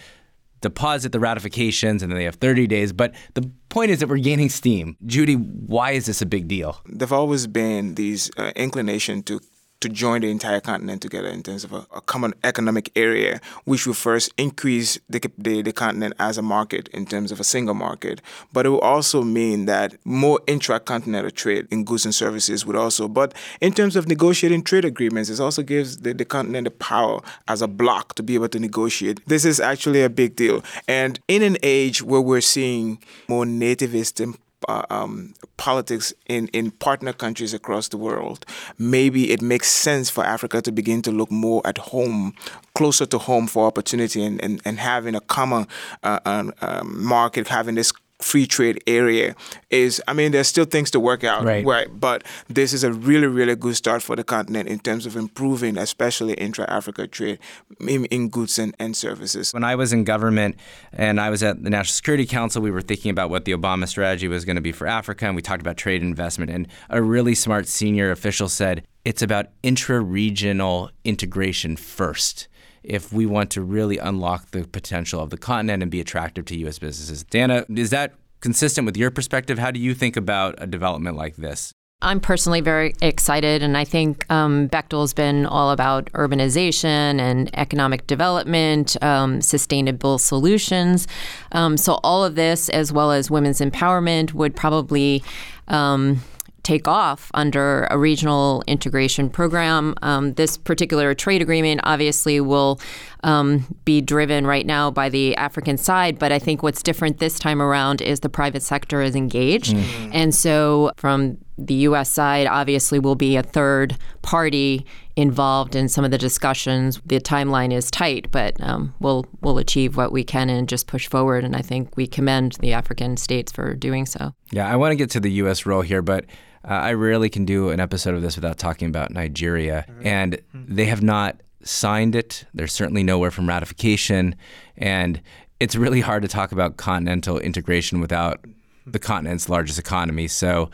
deposit 0.60 1.12
the 1.12 1.20
ratifications, 1.20 2.02
and 2.02 2.10
then 2.10 2.18
they 2.18 2.24
have 2.24 2.36
30 2.36 2.66
days. 2.66 2.92
But 2.92 3.14
the 3.34 3.50
point 3.68 3.90
is 3.90 4.00
that 4.00 4.08
we're 4.08 4.18
gaining 4.18 4.48
steam. 4.48 4.96
Gyude, 5.06 5.36
why 5.66 5.92
is 5.92 6.06
this 6.06 6.22
a 6.22 6.26
big 6.26 6.48
deal? 6.48 6.80
There've 6.86 7.12
always 7.12 7.46
been 7.46 7.94
these 7.94 8.30
uh, 8.36 8.52
inclination 8.56 9.22
to 9.24 9.40
to 9.80 9.88
join 9.88 10.20
the 10.20 10.30
entire 10.30 10.60
continent 10.60 11.02
together 11.02 11.28
in 11.28 11.42
terms 11.42 11.64
of 11.64 11.72
a, 11.72 11.86
a 11.94 12.00
common 12.02 12.34
economic 12.44 12.90
area, 12.96 13.40
which 13.64 13.86
will 13.86 13.94
first 13.94 14.32
increase 14.36 14.98
the, 15.08 15.20
the, 15.38 15.62
the 15.62 15.72
continent 15.72 16.14
as 16.18 16.38
a 16.38 16.42
market 16.42 16.88
in 16.88 17.06
terms 17.06 17.32
of 17.32 17.40
a 17.40 17.44
single 17.44 17.74
market. 17.74 18.20
But 18.52 18.66
it 18.66 18.68
will 18.68 18.80
also 18.80 19.22
mean 19.22 19.66
that 19.66 19.94
more 20.04 20.40
intra-continental 20.46 21.30
trade 21.30 21.66
in 21.70 21.84
goods 21.84 22.04
and 22.04 22.14
services 22.14 22.66
would 22.66 22.76
also. 22.76 23.08
But 23.08 23.34
in 23.60 23.72
terms 23.72 23.96
of 23.96 24.06
negotiating 24.06 24.64
trade 24.64 24.84
agreements, 24.84 25.30
it 25.30 25.40
also 25.40 25.62
gives 25.62 25.98
the, 25.98 26.12
the 26.12 26.24
continent 26.24 26.64
the 26.64 26.70
power 26.70 27.20
as 27.48 27.62
a 27.62 27.68
bloc 27.68 28.14
to 28.14 28.22
be 28.22 28.34
able 28.34 28.48
to 28.48 28.58
negotiate. 28.58 29.26
This 29.26 29.44
is 29.44 29.60
actually 29.60 30.02
a 30.02 30.10
big 30.10 30.36
deal. 30.36 30.62
And 30.86 31.18
in 31.28 31.42
an 31.42 31.56
age 31.62 32.02
where 32.02 32.20
we're 32.20 32.40
seeing 32.40 32.98
more 33.28 33.44
nativist 33.44 34.22
and 34.22 34.36
uh, 34.68 34.82
um, 34.90 35.34
politics 35.56 36.12
in, 36.26 36.48
in 36.48 36.70
partner 36.70 37.12
countries 37.12 37.54
across 37.54 37.88
the 37.88 37.96
world, 37.96 38.44
maybe 38.78 39.30
it 39.30 39.42
makes 39.42 39.68
sense 39.68 40.10
for 40.10 40.24
Africa 40.24 40.60
to 40.62 40.72
begin 40.72 41.02
to 41.02 41.10
look 41.10 41.30
more 41.30 41.62
at 41.64 41.78
home, 41.78 42.34
closer 42.74 43.06
to 43.06 43.18
home 43.18 43.46
for 43.46 43.66
opportunity, 43.66 44.22
and, 44.24 44.42
and, 44.42 44.60
and 44.64 44.78
having 44.78 45.14
a 45.14 45.20
common 45.20 45.66
uh, 46.02 46.20
um, 46.24 46.52
um, 46.60 47.04
market, 47.04 47.48
having 47.48 47.74
this 47.74 47.92
free 48.20 48.46
trade 48.46 48.82
area 48.86 49.34
is 49.70 50.02
I 50.06 50.12
mean 50.12 50.32
there's 50.32 50.48
still 50.48 50.64
things 50.64 50.90
to 50.92 51.00
work 51.00 51.24
out 51.24 51.44
right. 51.44 51.88
but 51.98 52.24
this 52.48 52.72
is 52.72 52.84
a 52.84 52.92
really 52.92 53.26
really 53.26 53.56
good 53.56 53.76
start 53.76 54.02
for 54.02 54.16
the 54.16 54.24
continent 54.24 54.68
in 54.68 54.78
terms 54.78 55.06
of 55.06 55.16
improving 55.16 55.78
especially 55.78 56.34
intra-Africa 56.34 57.06
trade 57.06 57.38
in, 57.80 58.04
in 58.06 58.28
goods 58.28 58.58
and, 58.58 58.74
and 58.78 58.96
services 58.96 59.52
when 59.54 59.64
I 59.64 59.74
was 59.74 59.92
in 59.92 60.04
government 60.04 60.56
and 60.92 61.20
I 61.20 61.30
was 61.30 61.42
at 61.42 61.62
the 61.62 61.70
National 61.70 61.92
Security 61.92 62.26
Council 62.26 62.60
we 62.62 62.70
were 62.70 62.82
thinking 62.82 63.10
about 63.10 63.30
what 63.30 63.44
the 63.44 63.52
Obama 63.52 63.88
strategy 63.88 64.28
was 64.28 64.44
going 64.44 64.56
to 64.56 64.62
be 64.62 64.72
for 64.72 64.86
Africa 64.86 65.26
and 65.26 65.34
we 65.34 65.42
talked 65.42 65.62
about 65.62 65.76
trade 65.76 66.02
and 66.02 66.10
investment 66.10 66.50
and 66.50 66.68
a 66.90 67.02
really 67.02 67.34
smart 67.34 67.66
senior 67.66 68.10
official 68.10 68.48
said 68.48 68.84
it's 69.04 69.22
about 69.22 69.46
intra-regional 69.62 70.90
integration 71.04 71.76
first 71.76 72.48
if 72.82 73.12
we 73.12 73.26
want 73.26 73.50
to 73.50 73.62
really 73.62 73.98
unlock 73.98 74.50
the 74.50 74.66
potential 74.66 75.20
of 75.20 75.30
the 75.30 75.38
continent 75.38 75.82
and 75.82 75.90
be 75.90 76.00
attractive 76.00 76.44
to 76.46 76.58
U.S. 76.60 76.78
businesses. 76.78 77.24
Diane, 77.24 77.64
is 77.76 77.90
that 77.90 78.14
consistent 78.40 78.86
with 78.86 78.96
your 78.96 79.10
perspective? 79.10 79.58
How 79.58 79.70
do 79.70 79.80
you 79.80 79.94
think 79.94 80.16
about 80.16 80.54
a 80.58 80.66
development 80.66 81.16
like 81.16 81.36
this? 81.36 81.72
I'm 82.02 82.18
personally 82.18 82.62
very 82.62 82.94
excited, 83.02 83.62
and 83.62 83.76
I 83.76 83.84
think 83.84 84.30
um, 84.32 84.70
Bechtel's 84.70 85.12
been 85.12 85.44
all 85.44 85.70
about 85.70 86.06
urbanization 86.12 87.20
and 87.20 87.50
economic 87.58 88.06
development, 88.06 88.96
um, 89.02 89.42
sustainable 89.42 90.16
solutions. 90.16 91.06
Um, 91.52 91.76
so, 91.76 92.00
all 92.02 92.24
of 92.24 92.36
this, 92.36 92.70
as 92.70 92.90
well 92.90 93.12
as 93.12 93.30
women's 93.30 93.60
empowerment, 93.60 94.32
would 94.32 94.56
probably 94.56 95.22
um, 95.68 96.22
take 96.62 96.86
off 96.88 97.30
under 97.34 97.86
a 97.90 97.98
regional 97.98 98.62
integration 98.66 99.30
program. 99.30 99.94
Um, 100.02 100.34
this 100.34 100.56
particular 100.56 101.14
trade 101.14 101.42
agreement 101.42 101.80
obviously 101.84 102.40
will 102.40 102.80
um, 103.22 103.76
be 103.84 104.00
driven 104.00 104.46
right 104.46 104.66
now 104.66 104.90
by 104.90 105.08
the 105.08 105.36
African 105.36 105.76
side, 105.76 106.18
but 106.18 106.32
I 106.32 106.38
think 106.38 106.62
what's 106.62 106.82
different 106.82 107.18
this 107.18 107.38
time 107.38 107.60
around 107.60 108.00
is 108.00 108.20
the 108.20 108.28
private 108.28 108.62
sector 108.62 109.02
is 109.02 109.14
engaged. 109.14 109.74
Mm-hmm. 109.74 110.10
And 110.12 110.34
so, 110.34 110.92
from 110.96 111.38
the 111.58 111.74
U.S. 111.74 112.10
side, 112.10 112.46
obviously, 112.46 112.98
will 112.98 113.14
be 113.14 113.36
a 113.36 113.42
third 113.42 113.96
party 114.22 114.86
involved 115.16 115.76
in 115.76 115.88
some 115.88 116.04
of 116.04 116.10
the 116.10 116.18
discussions. 116.18 117.00
The 117.04 117.20
timeline 117.20 117.72
is 117.72 117.90
tight, 117.90 118.30
but 118.30 118.60
um, 118.60 118.94
we'll 119.00 119.26
we'll 119.42 119.58
achieve 119.58 119.96
what 119.96 120.12
we 120.12 120.24
can 120.24 120.48
and 120.48 120.68
just 120.68 120.86
push 120.86 121.08
forward. 121.08 121.44
And 121.44 121.54
I 121.54 121.62
think 121.62 121.96
we 121.96 122.06
commend 122.06 122.52
the 122.60 122.72
African 122.72 123.16
states 123.16 123.52
for 123.52 123.74
doing 123.74 124.06
so. 124.06 124.34
Yeah, 124.50 124.66
I 124.66 124.76
want 124.76 124.92
to 124.92 124.96
get 124.96 125.10
to 125.10 125.20
the 125.20 125.32
U.S. 125.32 125.66
role 125.66 125.82
here, 125.82 126.02
but 126.02 126.24
uh, 126.64 126.72
I 126.72 126.92
rarely 126.94 127.28
can 127.28 127.44
do 127.44 127.70
an 127.70 127.80
episode 127.80 128.14
of 128.14 128.22
this 128.22 128.36
without 128.36 128.58
talking 128.58 128.88
about 128.88 129.10
Nigeria, 129.10 129.84
mm-hmm. 129.88 130.06
and 130.06 130.40
they 130.54 130.86
have 130.86 131.02
not 131.02 131.40
signed 131.62 132.14
it. 132.14 132.44
They're 132.54 132.66
certainly 132.66 133.02
nowhere 133.02 133.30
from 133.30 133.48
ratification, 133.48 134.34
and 134.76 135.20
it's 135.58 135.76
really 135.76 136.00
hard 136.00 136.22
to 136.22 136.28
talk 136.28 136.52
about 136.52 136.76
continental 136.76 137.38
integration 137.38 138.00
without 138.00 138.44
the 138.86 138.98
continent's 138.98 139.48
largest 139.48 139.78
economy. 139.78 140.26
So 140.26 140.70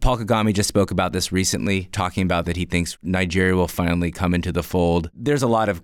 Paul 0.00 0.18
Kagame 0.18 0.54
just 0.54 0.68
spoke 0.68 0.90
about 0.90 1.12
this 1.12 1.32
recently, 1.32 1.84
talking 1.92 2.22
about 2.22 2.44
that 2.44 2.56
he 2.56 2.64
thinks 2.64 2.96
Nigeria 3.02 3.56
will 3.56 3.68
finally 3.68 4.10
come 4.10 4.34
into 4.34 4.52
the 4.52 4.62
fold. 4.62 5.10
There's 5.14 5.42
a 5.42 5.48
lot 5.48 5.68
of 5.68 5.82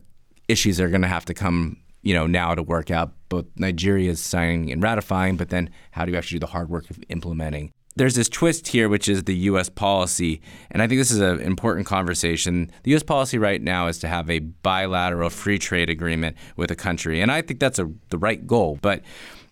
issues 0.49 0.77
that 0.77 0.85
are 0.85 0.91
going 0.91 1.03
to 1.03 1.09
have 1.09 1.25
to 1.25 1.35
come, 1.35 1.79
you 2.03 2.15
know, 2.15 2.27
now 2.27 2.55
to 2.55 2.63
work 2.63 2.91
out. 2.91 3.13
Both 3.29 3.47
Nigeria 3.57 4.11
is 4.11 4.21
signing 4.21 4.71
and 4.71 4.83
ratifying, 4.83 5.37
but 5.37 5.49
then 5.49 5.71
how 5.91 6.05
do 6.05 6.13
you 6.13 6.19
actually 6.19 6.37
do 6.39 6.47
the 6.47 6.53
hard 6.53 6.69
work 6.69 6.89
of 6.89 7.01
implementing? 7.09 7.73
There's 7.97 8.15
this 8.15 8.29
twist 8.29 8.69
here, 8.69 8.89
which 8.89 9.09
is 9.09 9.25
the 9.25 9.35
U.S. 9.35 9.69
policy, 9.69 10.43
and 10.71 10.83
I 10.83 10.87
think 10.87 11.01
this 11.01 11.11
is 11.11 11.21
an 11.21 11.41
important 11.41 11.87
conversation. 11.87 12.71
The 12.83 12.91
U.S. 12.93 13.03
policy 13.03 13.39
right 13.39 13.61
now 13.61 13.87
is 13.87 13.99
to 14.01 14.09
have 14.09 14.29
a 14.29 14.41
bilateral 14.41 15.31
free 15.31 15.59
trade 15.59 15.89
agreement 15.89 16.37
with 16.57 16.71
a 16.71 16.77
country, 16.77 17.21
and 17.21 17.33
I 17.33 17.43
think 17.43 17.59
that's 17.59 17.79
a, 17.79 17.91
the 18.11 18.19
right 18.19 18.47
goal. 18.47 18.79
But 18.83 19.03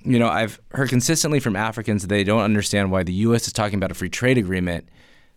you 0.05 0.19
know, 0.19 0.29
I've 0.29 0.61
heard 0.73 0.91
consistently 0.91 1.41
from 1.41 1.57
Africans 1.57 2.03
that 2.03 2.09
they 2.09 2.25
don't 2.25 2.43
understand 2.43 2.93
why 2.93 3.03
the 3.03 3.15
U.S. 3.15 3.47
is 3.47 3.53
talking 3.53 3.77
about 3.77 3.91
a 3.91 3.95
free 3.95 4.11
trade 4.11 4.37
agreement, 4.37 4.89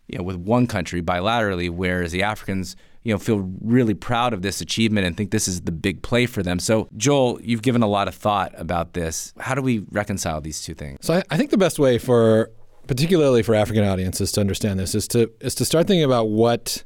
you 0.07 0.17
know, 0.17 0.23
with 0.23 0.35
one 0.35 0.67
country 0.67 1.01
bilaterally, 1.01 1.69
whereas 1.69 2.11
the 2.11 2.23
Africans, 2.23 2.75
you 3.03 3.13
know, 3.13 3.17
feel 3.17 3.49
really 3.61 3.93
proud 3.93 4.33
of 4.33 4.41
this 4.41 4.59
achievement 4.59 5.07
and 5.07 5.15
think 5.15 5.31
this 5.31 5.47
is 5.47 5.61
the 5.61 5.71
big 5.71 6.01
play 6.01 6.25
for 6.25 6.43
them. 6.43 6.59
So, 6.59 6.89
Joel, 6.97 7.39
you've 7.41 7.61
given 7.61 7.81
a 7.81 7.87
lot 7.87 8.09
of 8.09 8.15
thought 8.15 8.51
about 8.57 8.93
this. 8.93 9.33
How 9.39 9.55
do 9.55 9.61
we 9.61 9.85
reconcile 9.91 10.41
these 10.41 10.61
two 10.61 10.73
things? 10.73 10.99
So, 11.01 11.13
I, 11.13 11.23
I 11.29 11.37
think 11.37 11.51
the 11.51 11.57
best 11.57 11.79
way 11.79 11.97
for, 11.97 12.51
particularly 12.87 13.43
for 13.43 13.55
African 13.55 13.83
audiences, 13.83 14.31
to 14.33 14.41
understand 14.41 14.79
this 14.79 14.95
is 14.95 15.07
to 15.09 15.31
is 15.41 15.55
to 15.55 15.65
start 15.65 15.87
thinking 15.87 16.03
about 16.03 16.29
what 16.29 16.83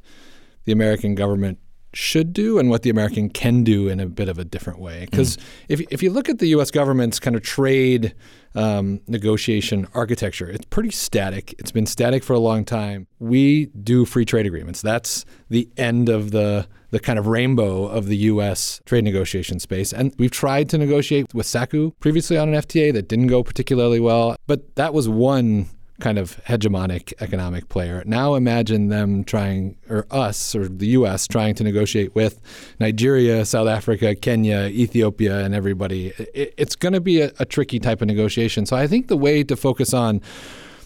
the 0.64 0.72
American 0.72 1.14
government 1.14 1.58
should 1.94 2.32
do 2.32 2.58
and 2.58 2.70
what 2.70 2.82
the 2.82 2.90
American 2.90 3.28
can 3.28 3.62
do 3.64 3.88
in 3.88 4.00
a 4.00 4.06
bit 4.06 4.28
of 4.28 4.38
a 4.38 4.44
different 4.44 4.78
way. 4.78 5.06
Because 5.10 5.36
mm. 5.36 5.42
if, 5.68 5.80
if 5.90 6.02
you 6.02 6.10
look 6.10 6.28
at 6.28 6.38
the 6.38 6.46
U.S. 6.48 6.70
government's 6.70 7.18
kind 7.18 7.36
of 7.36 7.42
trade 7.42 8.14
um, 8.54 9.00
negotiation 9.06 9.86
architecture, 9.94 10.48
it's 10.48 10.64
pretty 10.66 10.90
static. 10.90 11.54
It's 11.58 11.70
been 11.70 11.86
static 11.86 12.24
for 12.24 12.32
a 12.32 12.38
long 12.38 12.64
time. 12.64 13.06
We 13.18 13.66
do 13.66 14.04
free 14.04 14.24
trade 14.24 14.46
agreements. 14.46 14.80
That's 14.80 15.24
the 15.48 15.68
end 15.76 16.08
of 16.08 16.30
the 16.30 16.66
the 16.90 17.00
kind 17.00 17.18
of 17.18 17.26
rainbow 17.26 17.86
of 17.86 18.04
the 18.04 18.16
U.S. 18.18 18.82
trade 18.84 19.02
negotiation 19.02 19.58
space. 19.58 19.94
And 19.94 20.14
we've 20.18 20.30
tried 20.30 20.68
to 20.70 20.78
negotiate 20.78 21.32
with 21.32 21.46
SACU 21.46 21.98
previously 22.00 22.36
on 22.36 22.52
an 22.52 22.60
FTA 22.60 22.92
that 22.92 23.08
didn't 23.08 23.28
go 23.28 23.42
particularly 23.42 23.98
well, 23.98 24.36
but 24.46 24.76
that 24.76 24.92
was 24.92 25.08
one 25.08 25.70
kind 26.00 26.18
of 26.18 26.42
hegemonic 26.44 27.12
economic 27.20 27.68
player. 27.68 28.02
Now 28.06 28.34
imagine 28.34 28.88
them 28.88 29.24
trying, 29.24 29.76
or 29.88 30.06
us, 30.10 30.54
or 30.54 30.68
the 30.68 30.88
U.S. 30.88 31.26
trying 31.26 31.54
to 31.56 31.64
negotiate 31.64 32.14
with 32.14 32.40
Nigeria, 32.80 33.44
South 33.44 33.68
Africa, 33.68 34.14
Kenya, 34.14 34.66
Ethiopia, 34.66 35.44
and 35.44 35.54
everybody. 35.54 36.12
It's 36.34 36.74
going 36.74 36.94
to 36.94 37.00
be 37.00 37.20
a, 37.20 37.32
a 37.38 37.44
tricky 37.44 37.78
type 37.78 38.00
of 38.00 38.08
negotiation. 38.08 38.66
So 38.66 38.76
I 38.76 38.86
think 38.86 39.08
the 39.08 39.16
way 39.16 39.44
to 39.44 39.56
focus 39.56 39.94
on 39.94 40.20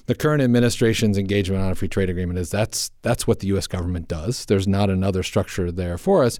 the 0.06 0.14
current 0.14 0.42
administration's 0.42 1.18
engagement 1.18 1.62
on 1.62 1.70
a 1.70 1.74
free 1.74 1.88
trade 1.88 2.10
agreement 2.10 2.38
is 2.38 2.50
that's 2.50 2.90
that's 3.02 3.26
what 3.26 3.40
the 3.40 3.48
U.S. 3.48 3.66
government 3.66 4.08
does. 4.08 4.44
There's 4.46 4.68
not 4.68 4.90
another 4.90 5.22
structure 5.22 5.72
there 5.72 5.98
for 5.98 6.24
us, 6.24 6.38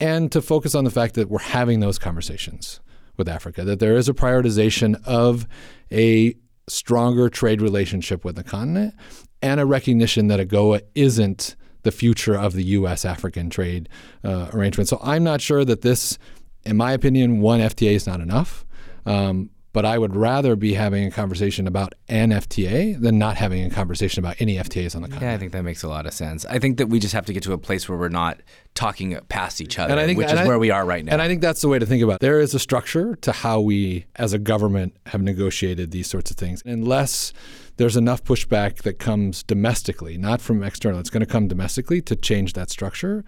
and 0.00 0.30
to 0.32 0.42
focus 0.42 0.74
on 0.74 0.84
the 0.84 0.90
fact 0.90 1.14
that 1.14 1.28
we're 1.28 1.38
having 1.38 1.80
those 1.80 1.98
conversations 1.98 2.80
with 3.16 3.28
Africa, 3.28 3.64
that 3.64 3.78
there 3.78 3.96
is 3.96 4.08
a 4.08 4.14
prioritization 4.14 5.00
of 5.04 5.46
a 5.92 6.34
stronger 6.68 7.28
trade 7.28 7.60
relationship 7.60 8.24
with 8.24 8.36
the 8.36 8.44
continent 8.44 8.94
and 9.42 9.60
a 9.60 9.66
recognition 9.66 10.28
that 10.28 10.40
AGOA 10.40 10.80
isn't 10.94 11.56
the 11.82 11.92
future 11.92 12.34
of 12.34 12.54
the 12.54 12.64
U.S. 12.64 13.04
African 13.04 13.50
trade 13.50 13.88
uh, 14.24 14.48
arrangement. 14.52 14.88
So 14.88 14.98
I'm 15.02 15.22
not 15.22 15.40
sure 15.40 15.64
that 15.64 15.82
this, 15.82 16.18
in 16.64 16.76
my 16.76 16.92
opinion, 16.92 17.40
one 17.40 17.60
FTA 17.60 17.92
is 17.92 18.06
not 18.06 18.20
enough. 18.20 18.64
Um, 19.06 19.50
but 19.74 19.84
I 19.84 19.98
would 19.98 20.14
rather 20.14 20.54
be 20.54 20.74
having 20.74 21.04
a 21.04 21.10
conversation 21.10 21.66
about 21.66 21.96
an 22.08 22.30
FTA 22.30 22.98
than 22.98 23.18
not 23.18 23.36
having 23.36 23.64
a 23.64 23.70
conversation 23.70 24.24
about 24.24 24.36
any 24.38 24.54
FTAs 24.54 24.94
on 24.94 25.02
the 25.02 25.08
continent. 25.08 25.32
Yeah, 25.32 25.34
I 25.34 25.38
think 25.38 25.50
that 25.50 25.64
makes 25.64 25.82
a 25.82 25.88
lot 25.88 26.06
of 26.06 26.14
sense. 26.14 26.46
I 26.46 26.60
think 26.60 26.78
that 26.78 26.86
we 26.86 27.00
just 27.00 27.12
have 27.12 27.26
to 27.26 27.32
get 27.32 27.42
to 27.42 27.52
a 27.52 27.58
place 27.58 27.88
where 27.88 27.98
we're 27.98 28.08
not 28.08 28.40
talking 28.74 29.18
past 29.28 29.60
each 29.60 29.76
other, 29.76 29.96
think, 30.06 30.16
which 30.16 30.28
is 30.28 30.38
I, 30.38 30.46
where 30.46 30.60
we 30.60 30.70
are 30.70 30.84
right 30.86 31.04
now. 31.04 31.12
And 31.12 31.20
I 31.20 31.26
think 31.26 31.42
that's 31.42 31.60
the 31.60 31.66
way 31.66 31.80
to 31.80 31.86
think 31.86 32.04
about 32.04 32.14
it. 32.14 32.20
There 32.20 32.38
is 32.38 32.54
a 32.54 32.60
structure 32.60 33.16
to 33.16 33.32
how 33.32 33.60
we, 33.60 34.06
as 34.14 34.32
a 34.32 34.38
government, 34.38 34.96
have 35.06 35.22
negotiated 35.22 35.90
these 35.90 36.06
sorts 36.06 36.30
of 36.30 36.36
things. 36.36 36.62
Unless 36.64 37.32
there's 37.76 37.96
enough 37.96 38.22
pushback 38.22 38.82
that 38.82 39.00
comes 39.00 39.42
domestically, 39.42 40.16
not 40.16 40.40
from 40.40 40.62
external, 40.62 41.00
it's 41.00 41.10
going 41.10 41.18
to 41.20 41.26
come 41.26 41.48
domestically 41.48 42.00
to 42.02 42.14
change 42.14 42.52
that 42.52 42.70
structure. 42.70 43.24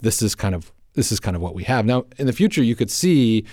This 0.00 0.22
is 0.22 0.34
kind 0.34 0.54
of 0.54 0.72
this 0.94 1.12
is 1.12 1.20
kind 1.20 1.36
of 1.36 1.42
what 1.42 1.54
we 1.54 1.64
have 1.64 1.84
now. 1.84 2.04
In 2.18 2.26
the 2.26 2.32
future, 2.32 2.62
you 2.62 2.76
could 2.76 2.90
see 2.90 3.44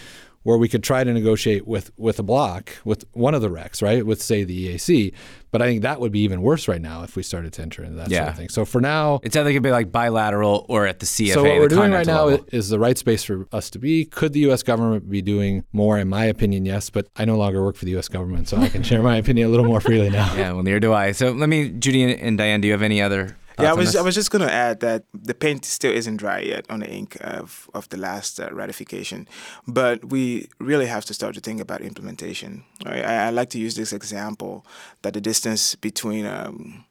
where 0.44 0.58
we 0.58 0.70
could 0.70 0.84
try 0.84 1.04
to 1.04 1.14
negotiate 1.14 1.68
with 1.68 1.92
with 1.98 2.20
a 2.20 2.24
block 2.24 2.72
with 2.86 3.06
one 3.14 3.34
of 3.34 3.42
the 3.42 3.50
RECs, 3.50 3.82
right? 3.82 4.06
With 4.06 4.22
say 4.22 4.44
the 4.44 4.76
EAC. 4.76 5.14
But 5.52 5.64
I 5.64 5.66
think 5.66 5.82
that 5.82 6.00
would 6.00 6.12
be 6.12 6.20
even 6.20 6.44
worse 6.44 6.68
right 6.68 6.82
now 6.82 7.02
if 7.02 7.16
we 7.16 7.24
started 7.24 7.54
to 7.54 7.64
enter 7.64 7.84
into 7.84 7.96
that 7.96 8.12
yeah. 8.12 8.20
sort 8.20 8.30
of 8.30 8.38
thing. 8.38 8.50
So 8.50 8.66
for 8.66 8.80
now, 8.80 9.20
it's 9.24 9.36
either 9.36 9.50
going 9.50 9.56
to 9.56 9.62
be 9.62 9.72
like 9.72 9.92
bilateral 9.92 10.66
or 10.70 10.86
at 10.86 11.00
the 11.00 11.08
CFA. 11.08 11.34
So 11.34 11.44
what 11.44 11.58
we're 11.58 11.68
doing 11.68 11.92
right 11.92 12.06
now 12.06 12.26
level. 12.26 12.46
is 12.52 12.70
the 12.70 12.78
right 12.78 12.98
space 12.98 13.24
for 13.24 13.48
us 13.52 13.72
to 13.72 13.80
be. 13.80 14.06
Could 14.06 14.34
the 14.34 14.42
U.S. 14.42 14.62
government 14.62 15.10
be 15.10 15.24
doing 15.24 15.64
more? 15.74 15.98
In 15.98 16.08
my 16.08 16.26
opinion, 16.26 16.66
yes. 16.66 16.92
But 16.92 17.08
I 17.16 17.26
no 17.26 17.36
longer 17.36 17.64
work 17.64 17.76
for 17.76 17.86
the 17.86 17.92
U.S. 17.92 18.08
government, 18.08 18.48
so 18.48 18.58
I 18.58 18.70
can 18.70 18.84
share 18.84 19.02
my 19.02 19.16
opinion 19.24 19.48
a 19.48 19.50
little 19.50 19.66
more 19.66 19.82
freely 19.82 20.12
now. 20.12 20.36
Yeah, 20.36 20.54
well, 20.54 20.62
neither 20.64 20.80
do 20.80 20.94
I. 20.94 21.14
So 21.14 21.32
let 21.32 21.50
me, 21.50 21.72
Gyude 21.72 22.20
and 22.22 22.38
Diane, 22.38 22.62
do 22.62 22.68
you 22.68 22.74
have 22.74 22.84
any 22.84 23.02
other 23.02 23.36
yeah, 23.62 23.72
I 23.72 23.74
was 23.74 23.96
I 23.96 24.02
was 24.02 24.16
just 24.16 24.32
going 24.32 24.48
to 24.48 24.54
add 24.54 24.80
that 24.80 25.04
the 25.14 25.34
paint 25.34 25.66
still 25.66 25.94
isn't 25.94 26.18
dry 26.18 26.40
yet 26.40 26.66
on 26.70 26.80
the 26.80 26.90
ink 26.90 27.18
of 27.22 27.70
of 27.74 27.88
the 27.90 27.98
last 27.98 28.40
uh, 28.40 28.50
ratification, 28.52 29.28
but 29.68 30.06
we 30.06 30.50
really 30.60 30.88
have 30.88 31.06
to 31.06 31.14
start 31.14 31.36
to 31.36 31.42
think 31.42 31.62
about 31.62 31.82
implementation. 31.82 32.64
Right? 32.86 33.04
I, 33.04 33.28
I 33.28 33.30
like 33.30 33.50
to 33.52 33.60
use 33.60 33.76
this 33.76 33.94
example 33.94 34.66
that 35.02 35.14
the 35.14 35.22
distance 35.22 35.76
between 35.76 36.26
um, 36.26 36.86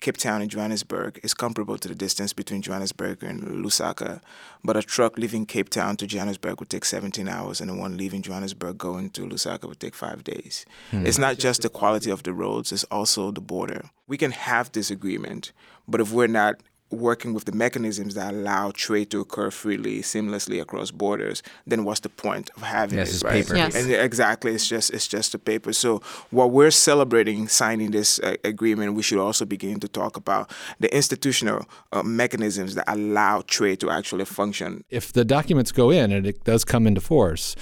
Cape 0.00 0.16
Town 0.16 0.40
and 0.40 0.50
Johannesburg 0.50 1.20
is 1.22 1.34
comparable 1.34 1.76
to 1.76 1.86
the 1.86 1.94
distance 1.94 2.32
between 2.32 2.62
Johannesburg 2.62 3.22
and 3.22 3.42
Lusaka, 3.62 4.22
but 4.64 4.74
a 4.74 4.82
truck 4.82 5.18
leaving 5.18 5.44
Cape 5.44 5.68
Town 5.68 5.96
to 5.98 6.06
Johannesburg 6.06 6.58
would 6.58 6.70
take 6.70 6.86
17 6.86 7.28
hours, 7.28 7.60
and 7.60 7.68
the 7.68 7.74
one 7.74 7.98
leaving 7.98 8.22
Johannesburg 8.22 8.78
going 8.78 9.10
to 9.10 9.22
Lusaka 9.22 9.68
would 9.68 9.78
take 9.78 9.94
five 9.94 10.24
days. 10.24 10.64
Hmm. 10.90 11.04
It's 11.04 11.18
not 11.18 11.36
just 11.38 11.62
the 11.62 11.68
quality 11.68 12.10
of 12.10 12.22
the 12.22 12.32
roads, 12.32 12.72
it's 12.72 12.84
also 12.84 13.30
the 13.30 13.42
border. 13.42 13.90
We 14.06 14.16
can 14.16 14.30
have 14.30 14.72
this 14.72 14.90
agreement, 14.90 15.52
but 15.90 16.00
if 16.00 16.12
we're 16.12 16.26
not 16.26 16.56
working 16.90 17.32
with 17.32 17.44
the 17.44 17.52
mechanisms 17.52 18.14
that 18.14 18.34
allow 18.34 18.72
trade 18.72 19.10
to 19.10 19.20
occur 19.20 19.50
freely, 19.50 20.00
seamlessly 20.00 20.60
across 20.60 20.90
borders, 20.90 21.42
then 21.66 21.84
what's 21.84 22.00
the 22.00 22.08
point 22.08 22.50
of 22.56 22.62
having 22.62 22.98
yes, 22.98 23.16
it? 23.16 23.24
right? 23.24 23.44
Paper. 23.44 23.56
Yes. 23.56 23.74
And 23.74 23.90
exactly, 23.92 24.52
it's 24.52 24.68
just 24.68 24.90
it's 24.90 25.06
just 25.06 25.34
a 25.34 25.38
paper. 25.38 25.72
So 25.72 26.00
while 26.30 26.50
we're 26.50 26.70
celebrating 26.70 27.48
signing 27.48 27.92
this 27.92 28.18
uh, 28.20 28.36
agreement, 28.44 28.94
we 28.94 29.02
should 29.02 29.18
also 29.18 29.44
begin 29.44 29.80
to 29.80 29.88
talk 29.88 30.16
about 30.16 30.50
the 30.80 30.94
institutional 30.94 31.64
uh, 31.92 32.02
mechanisms 32.02 32.74
that 32.74 32.84
allow 32.88 33.42
trade 33.46 33.80
to 33.80 33.90
actually 33.90 34.24
function. 34.24 34.84
If 34.90 35.12
the 35.12 35.24
documents 35.24 35.72
go 35.72 35.90
in 35.90 36.12
and 36.12 36.26
it 36.26 36.44
does 36.44 36.64
come 36.64 36.86
into 36.86 37.00
force, 37.00 37.54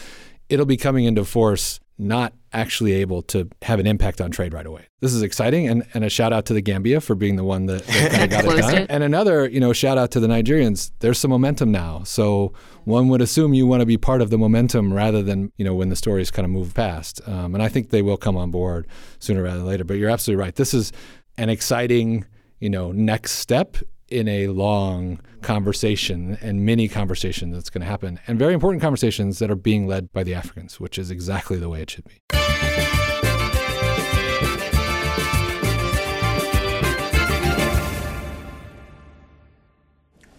it'll 0.48 0.66
be 0.66 0.76
coming 0.76 1.04
into 1.04 1.24
force 1.24 1.80
not 1.98 2.32
actually 2.52 2.92
able 2.92 3.22
to 3.22 3.48
have 3.62 3.78
an 3.78 3.86
impact 3.86 4.20
on 4.20 4.30
trade 4.30 4.54
right 4.54 4.66
away. 4.66 4.86
This 5.00 5.12
is 5.12 5.22
exciting, 5.22 5.68
and, 5.68 5.84
and 5.94 6.04
a 6.04 6.08
shout 6.08 6.32
out 6.32 6.46
to 6.46 6.54
the 6.54 6.60
Gambia 6.60 7.00
for 7.00 7.14
being 7.14 7.36
the 7.36 7.44
one 7.44 7.66
that, 7.66 7.84
that 7.86 8.30
got 8.30 8.44
it 8.44 8.60
done. 8.60 8.74
It. 8.74 8.86
And 8.88 9.02
another, 9.02 9.48
you 9.48 9.60
know, 9.60 9.72
shout 9.72 9.98
out 9.98 10.10
to 10.12 10.20
the 10.20 10.26
Nigerians. 10.26 10.90
There's 11.00 11.18
some 11.18 11.30
momentum 11.30 11.70
now, 11.70 12.02
so 12.04 12.52
one 12.84 13.08
would 13.08 13.20
assume 13.20 13.54
you 13.54 13.66
want 13.66 13.80
to 13.80 13.86
be 13.86 13.98
part 13.98 14.22
of 14.22 14.30
the 14.30 14.38
momentum 14.38 14.92
rather 14.92 15.22
than 15.22 15.52
you 15.56 15.64
know 15.64 15.74
when 15.74 15.88
the 15.88 15.96
stories 15.96 16.30
kind 16.30 16.44
of 16.44 16.50
move 16.50 16.74
past. 16.74 17.20
Um, 17.28 17.54
and 17.54 17.62
I 17.62 17.68
think 17.68 17.90
they 17.90 18.02
will 18.02 18.16
come 18.16 18.36
on 18.36 18.50
board 18.50 18.86
sooner 19.18 19.42
rather 19.42 19.58
than 19.58 19.66
later. 19.66 19.84
But 19.84 19.94
you're 19.94 20.10
absolutely 20.10 20.42
right. 20.42 20.54
This 20.54 20.72
is 20.72 20.92
an 21.36 21.50
exciting, 21.50 22.24
you 22.60 22.70
know, 22.70 22.92
next 22.92 23.32
step 23.32 23.76
in 24.10 24.28
a 24.28 24.48
long 24.48 25.20
conversation 25.42 26.38
and 26.40 26.64
many 26.64 26.88
conversations 26.88 27.54
that's 27.54 27.70
going 27.70 27.82
to 27.82 27.86
happen, 27.86 28.18
and 28.26 28.38
very 28.38 28.54
important 28.54 28.82
conversations 28.82 29.38
that 29.38 29.50
are 29.50 29.56
being 29.56 29.86
led 29.86 30.12
by 30.12 30.22
the 30.24 30.34
Africans, 30.34 30.80
which 30.80 30.98
is 30.98 31.10
exactly 31.10 31.58
the 31.58 31.68
way 31.68 31.82
it 31.82 31.90
should 31.90 32.04
be. 32.04 32.20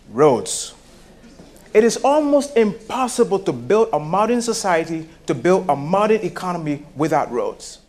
Roads. 0.09 0.73
It 1.71 1.83
is 1.83 1.97
almost 1.97 2.57
impossible 2.57 3.39
to 3.39 3.53
build 3.53 3.89
a 3.93 3.99
modern 3.99 4.41
society, 4.41 5.07
to 5.27 5.35
build 5.35 5.69
a 5.69 5.75
modern 5.75 6.21
economy 6.21 6.83
without 6.95 7.31
roads. 7.31 7.79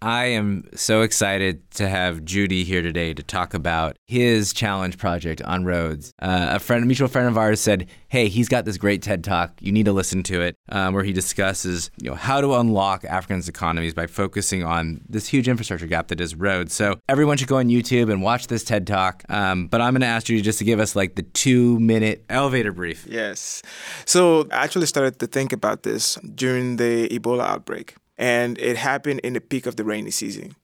I 0.00 0.26
am 0.26 0.68
so 0.74 1.02
excited 1.02 1.68
to 1.72 1.88
have 1.88 2.20
Gyude 2.20 2.64
here 2.64 2.82
today 2.82 3.12
to 3.14 3.22
talk 3.22 3.52
about 3.52 3.96
his 4.06 4.52
challenge 4.52 4.96
project 4.96 5.42
on 5.42 5.64
roads. 5.64 6.12
Uh, 6.22 6.50
a 6.52 6.58
friend, 6.60 6.84
a 6.84 6.86
mutual 6.86 7.08
friend 7.08 7.26
of 7.26 7.36
ours, 7.36 7.60
said, 7.60 7.88
"Hey, 8.08 8.28
he's 8.28 8.48
got 8.48 8.64
this 8.64 8.76
great 8.76 9.02
TED 9.02 9.24
talk. 9.24 9.54
You 9.60 9.72
need 9.72 9.86
to 9.86 9.92
listen 9.92 10.22
to 10.24 10.40
it, 10.40 10.54
um, 10.68 10.94
where 10.94 11.02
he 11.02 11.12
discusses, 11.12 11.90
you 12.00 12.10
know, 12.10 12.16
how 12.16 12.40
to 12.40 12.54
unlock 12.54 13.04
Africans' 13.04 13.48
economies 13.48 13.92
by 13.92 14.06
focusing 14.06 14.62
on 14.62 15.00
this 15.08 15.26
huge 15.26 15.48
infrastructure 15.48 15.86
gap 15.86 16.08
that 16.08 16.20
is 16.20 16.36
roads." 16.36 16.74
So 16.74 17.00
everyone 17.08 17.36
should 17.36 17.48
go 17.48 17.56
on 17.56 17.68
YouTube 17.68 18.10
and 18.12 18.22
watch 18.22 18.46
this 18.46 18.62
TED 18.62 18.86
talk. 18.86 19.24
Um, 19.28 19.66
but 19.66 19.80
I'm 19.80 19.94
going 19.94 20.02
to 20.02 20.06
ask 20.06 20.28
Gyude 20.28 20.42
just 20.42 20.60
to 20.60 20.64
give 20.64 20.78
us 20.78 20.94
like 20.94 21.16
the 21.16 21.22
two-minute 21.22 22.24
elevator 22.28 22.72
brief. 22.72 23.04
Yes. 23.08 23.62
So 24.04 24.46
I 24.52 24.62
actually 24.62 24.86
started 24.86 25.18
to 25.18 25.26
think 25.26 25.52
about 25.52 25.82
this 25.82 26.16
during 26.34 26.76
the 26.76 27.08
Ebola 27.08 27.44
outbreak 27.44 27.96
and 28.18 28.58
it 28.58 28.76
happened 28.76 29.20
in 29.20 29.32
the 29.32 29.40
peak 29.40 29.66
of 29.66 29.76
the 29.76 29.84
rainy 29.84 30.10
season. 30.10 30.54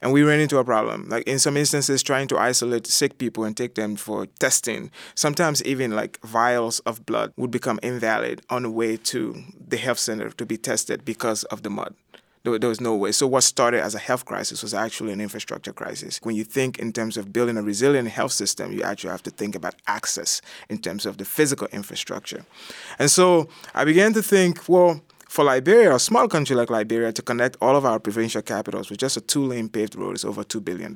And 0.00 0.12
we 0.12 0.22
ran 0.22 0.38
into 0.38 0.58
a 0.58 0.64
problem. 0.64 1.08
Like 1.08 1.24
in 1.26 1.38
some 1.38 1.56
instances, 1.56 2.02
trying 2.02 2.28
to 2.28 2.38
isolate 2.38 2.86
sick 2.86 3.18
people 3.18 3.44
and 3.44 3.56
take 3.56 3.74
them 3.74 3.96
for 3.96 4.26
testing, 4.38 4.90
sometimes 5.14 5.62
even 5.64 5.90
like 5.90 6.20
vials 6.20 6.78
of 6.80 7.04
blood 7.04 7.32
would 7.36 7.50
become 7.50 7.80
invalid 7.82 8.42
on 8.48 8.62
the 8.62 8.70
way 8.70 8.96
to 8.96 9.42
the 9.66 9.76
health 9.76 9.98
center 9.98 10.30
to 10.30 10.46
be 10.46 10.56
tested 10.56 11.04
because 11.04 11.42
of 11.44 11.62
the 11.62 11.70
mud. 11.70 11.94
There, 12.44 12.68
was 12.68 12.80
no 12.80 12.94
way. 12.94 13.12
So, 13.12 13.26
what 13.26 13.42
started 13.42 13.82
as 13.82 13.94
a 13.94 13.98
health 13.98 14.24
crisis 14.24 14.62
was 14.62 14.72
actually 14.72 15.12
an 15.12 15.20
infrastructure 15.20 15.72
crisis. 15.72 16.18
When 16.22 16.34
you 16.34 16.44
think 16.44 16.78
in 16.78 16.92
terms 16.92 17.18
of 17.18 17.30
building 17.30 17.58
a 17.58 17.62
resilient 17.62 18.08
health 18.08 18.32
system, 18.32 18.72
you 18.72 18.82
actually 18.82 19.10
have 19.10 19.24
to 19.24 19.30
think 19.30 19.54
about 19.54 19.74
access 19.86 20.40
in 20.70 20.78
terms 20.78 21.04
of 21.04 21.18
the 21.18 21.26
physical 21.26 21.66
infrastructure. 21.72 22.46
And 22.98 23.10
so, 23.10 23.48
I 23.74 23.84
began 23.84 24.14
to 24.14 24.22
think, 24.22 24.66
well, 24.66 25.02
for 25.28 25.44
Liberia, 25.44 25.94
a 25.94 25.98
small 25.98 26.26
country 26.26 26.56
like 26.56 26.70
Liberia, 26.70 27.12
to 27.12 27.22
connect 27.22 27.56
all 27.60 27.76
of 27.76 27.84
our 27.84 28.00
provincial 28.00 28.42
capitals 28.42 28.90
with 28.90 28.98
just 28.98 29.16
a 29.16 29.20
two 29.20 29.44
lane 29.44 29.68
paved 29.68 29.94
road 29.94 30.16
is 30.16 30.24
over 30.24 30.42
$2 30.42 30.64
billion. 30.64 30.94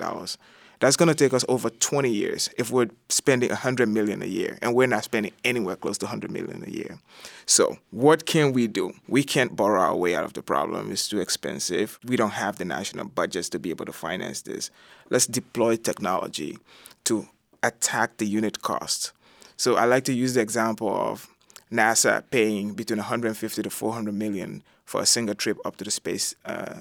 That's 0.80 0.96
going 0.96 1.10
to 1.10 1.14
take 1.14 1.32
us 1.32 1.44
over 1.48 1.70
20 1.70 2.10
years 2.10 2.50
if 2.58 2.72
we're 2.72 2.88
spending 3.08 3.50
100 3.50 3.88
million 3.88 4.20
a 4.20 4.26
year, 4.26 4.58
and 4.60 4.74
we're 4.74 4.88
not 4.88 5.04
spending 5.04 5.32
anywhere 5.44 5.76
close 5.76 5.96
to 5.98 6.06
100 6.06 6.32
million 6.32 6.64
a 6.66 6.70
year. 6.70 6.98
So, 7.46 7.76
what 7.92 8.26
can 8.26 8.52
we 8.52 8.66
do? 8.66 8.92
We 9.06 9.22
can't 9.22 9.54
borrow 9.54 9.80
our 9.80 9.94
way 9.94 10.16
out 10.16 10.24
of 10.24 10.32
the 10.32 10.42
problem. 10.42 10.90
It's 10.90 11.08
too 11.08 11.20
expensive. 11.20 12.00
We 12.04 12.16
don't 12.16 12.30
have 12.30 12.56
the 12.58 12.64
national 12.64 13.04
budgets 13.04 13.48
to 13.50 13.60
be 13.60 13.70
able 13.70 13.84
to 13.84 13.92
finance 13.92 14.42
this. 14.42 14.72
Let's 15.08 15.28
deploy 15.28 15.76
technology 15.76 16.58
to 17.04 17.28
attack 17.62 18.16
the 18.16 18.26
unit 18.26 18.62
cost. 18.62 19.12
So, 19.56 19.76
I 19.76 19.84
like 19.84 20.02
to 20.06 20.12
use 20.12 20.34
the 20.34 20.40
example 20.40 20.92
of 20.92 21.28
NASA 21.72 22.22
paying 22.30 22.74
between 22.74 22.98
150 22.98 23.62
to 23.62 23.70
400 23.70 24.14
million 24.14 24.62
for 24.84 25.00
a 25.00 25.06
single 25.06 25.34
trip 25.34 25.58
up 25.64 25.76
to 25.76 25.84
the 25.84 25.90
space 25.90 26.34
uh, 26.44 26.80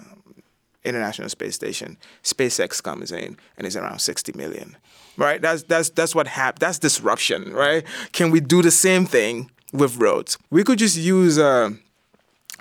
International 0.83 1.29
Space 1.29 1.55
Station. 1.55 1.97
SpaceX 2.23 2.81
comes 2.81 3.11
in 3.11 3.37
and 3.57 3.67
is 3.67 3.77
around 3.77 3.99
60 3.99 4.33
million. 4.33 4.77
Right? 5.17 5.41
That's 5.41 5.63
that's 5.63 5.89
that's 5.89 6.15
what 6.15 6.27
happened. 6.27 6.61
That's 6.61 6.79
disruption, 6.79 7.53
right? 7.53 7.83
Can 8.11 8.31
we 8.31 8.39
do 8.39 8.61
the 8.61 8.71
same 8.71 9.05
thing 9.05 9.51
with 9.73 9.97
roads? 9.97 10.37
We 10.49 10.63
could 10.63 10.79
just 10.79 10.97
use 10.97 11.37
uh, 11.37 11.71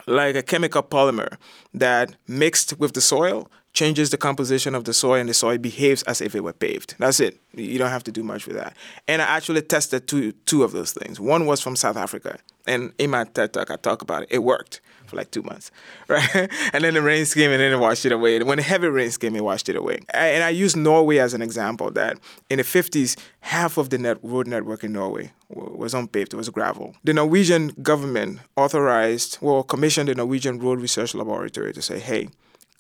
like 0.07 0.37
a 0.37 0.43
chemical 0.43 0.83
polymer 0.83 1.37
that 1.73 2.17
mixed 2.27 2.79
with 2.79 2.93
the 2.93 3.01
soil 3.01 3.51
changes 3.73 4.11
the 4.11 4.17
composition 4.17 4.75
of 4.75 4.85
the 4.85 4.93
soil 4.93 5.21
and 5.21 5.29
the 5.29 5.35
soil 5.35 5.59
behaves 5.59 6.03
as 6.05 6.21
if 6.21 6.35
it 6.35 6.43
were 6.43 6.53
paved. 6.53 6.95
That's 6.99 7.21
it. 7.21 7.39
You 7.55 7.79
don't 7.79 7.91
have 7.91 8.05
to 8.05 8.13
do 8.13 8.23
much 8.23 8.47
with 8.47 8.57
that. 8.57 8.77
And 9.07 9.23
I 9.23 9.27
actually 9.27 9.63
tested 9.63 10.07
two 10.07 10.33
two 10.47 10.63
of 10.65 10.73
those 10.73 10.93
things. 10.93 11.21
One 11.21 11.47
was 11.47 11.61
from 11.61 11.77
South 11.77 11.97
Africa, 11.97 12.39
and 12.67 12.93
in 12.99 13.11
my 13.11 13.25
TED 13.25 13.53
talk 13.53 13.71
I 13.71 13.77
talk 13.77 14.03
about 14.03 14.23
it. 14.25 14.29
It 14.31 14.43
worked 14.43 14.81
for 15.07 15.17
like 15.17 15.31
two 15.31 15.43
months, 15.43 15.71
right? 16.09 16.49
and 16.73 16.85
then 16.85 16.95
the 16.95 17.03
rain 17.03 17.27
came 17.27 17.51
and 17.51 17.61
then 17.61 17.73
it 17.73 17.79
washed 17.79 18.07
it 18.07 18.13
away. 18.13 18.37
And 18.37 18.47
when 18.47 18.59
the 18.59 18.63
heavy 18.63 18.89
rains 18.89 19.19
came, 19.19 19.35
it 19.37 19.45
washed 19.45 19.69
it 19.69 19.77
away. 19.77 19.99
And 20.15 20.43
I 20.45 20.51
use 20.51 20.77
Norway 20.77 21.19
as 21.19 21.35
an 21.35 21.43
example 21.43 21.91
that 21.93 22.19
in 22.49 22.59
the 22.59 22.63
50s, 22.63 23.19
half 23.41 23.77
of 23.77 23.91
the 23.91 23.99
net, 23.99 24.19
road 24.23 24.47
network 24.47 24.85
in 24.85 24.93
Norway 24.93 25.33
was 25.49 25.95
unpaved, 25.95 26.33
it 26.33 26.37
was 26.37 26.49
gravel. 26.49 26.95
The 27.03 27.13
Norwegian 27.13 27.69
government 27.83 28.39
authorized, 28.57 29.39
well, 29.41 29.65
commissioned 29.65 30.09
the 30.09 30.15
Norwegian 30.15 30.61
Road 30.61 30.81
Research 30.81 31.15
Laboratory 31.15 31.73
to 31.73 31.83
say, 31.83 31.99
hey, 31.99 32.29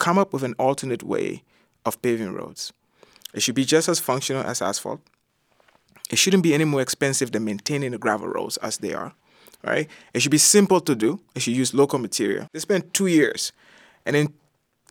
come 0.00 0.18
up 0.18 0.32
with 0.32 0.42
an 0.42 0.54
alternate 0.58 1.04
way 1.04 1.44
of 1.84 2.02
paving 2.02 2.32
roads. 2.32 2.72
It 3.32 3.42
should 3.42 3.54
be 3.54 3.64
just 3.64 3.88
as 3.88 4.00
functional 4.00 4.42
as 4.42 4.60
asphalt. 4.60 5.00
It 6.10 6.16
shouldn't 6.16 6.42
be 6.42 6.54
any 6.54 6.64
more 6.64 6.80
expensive 6.80 7.30
than 7.30 7.44
maintaining 7.44 7.92
the 7.92 7.98
gravel 7.98 8.26
roads 8.26 8.56
as 8.56 8.78
they 8.78 8.92
are. 8.92 9.12
Right? 9.62 9.88
It 10.12 10.20
should 10.20 10.32
be 10.32 10.38
simple 10.38 10.80
to 10.80 10.94
do. 10.96 11.20
It 11.34 11.42
should 11.42 11.54
use 11.54 11.74
local 11.74 11.98
material. 11.98 12.48
They 12.52 12.58
spent 12.60 12.94
two 12.94 13.06
years, 13.06 13.52
and 14.06 14.16
in 14.16 14.26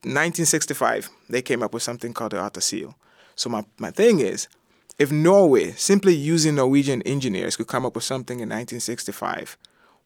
1965 0.04 1.10
they 1.28 1.42
came 1.42 1.64
up 1.64 1.74
with 1.74 1.84
something 1.84 2.14
called 2.14 2.32
the 2.32 2.40
Otta 2.40 2.62
Seal. 2.62 2.96
So 3.36 3.50
my, 3.50 3.66
my 3.80 3.90
thing 3.90 4.20
is, 4.20 4.48
if 5.00 5.12
Norway, 5.12 5.72
simply 5.72 6.14
using 6.14 6.56
Norwegian 6.56 7.02
engineers, 7.02 7.56
could 7.56 7.68
come 7.68 7.86
up 7.86 7.96
with 7.96 8.04
something 8.04 8.36
in 8.36 8.50
1965 8.50 9.58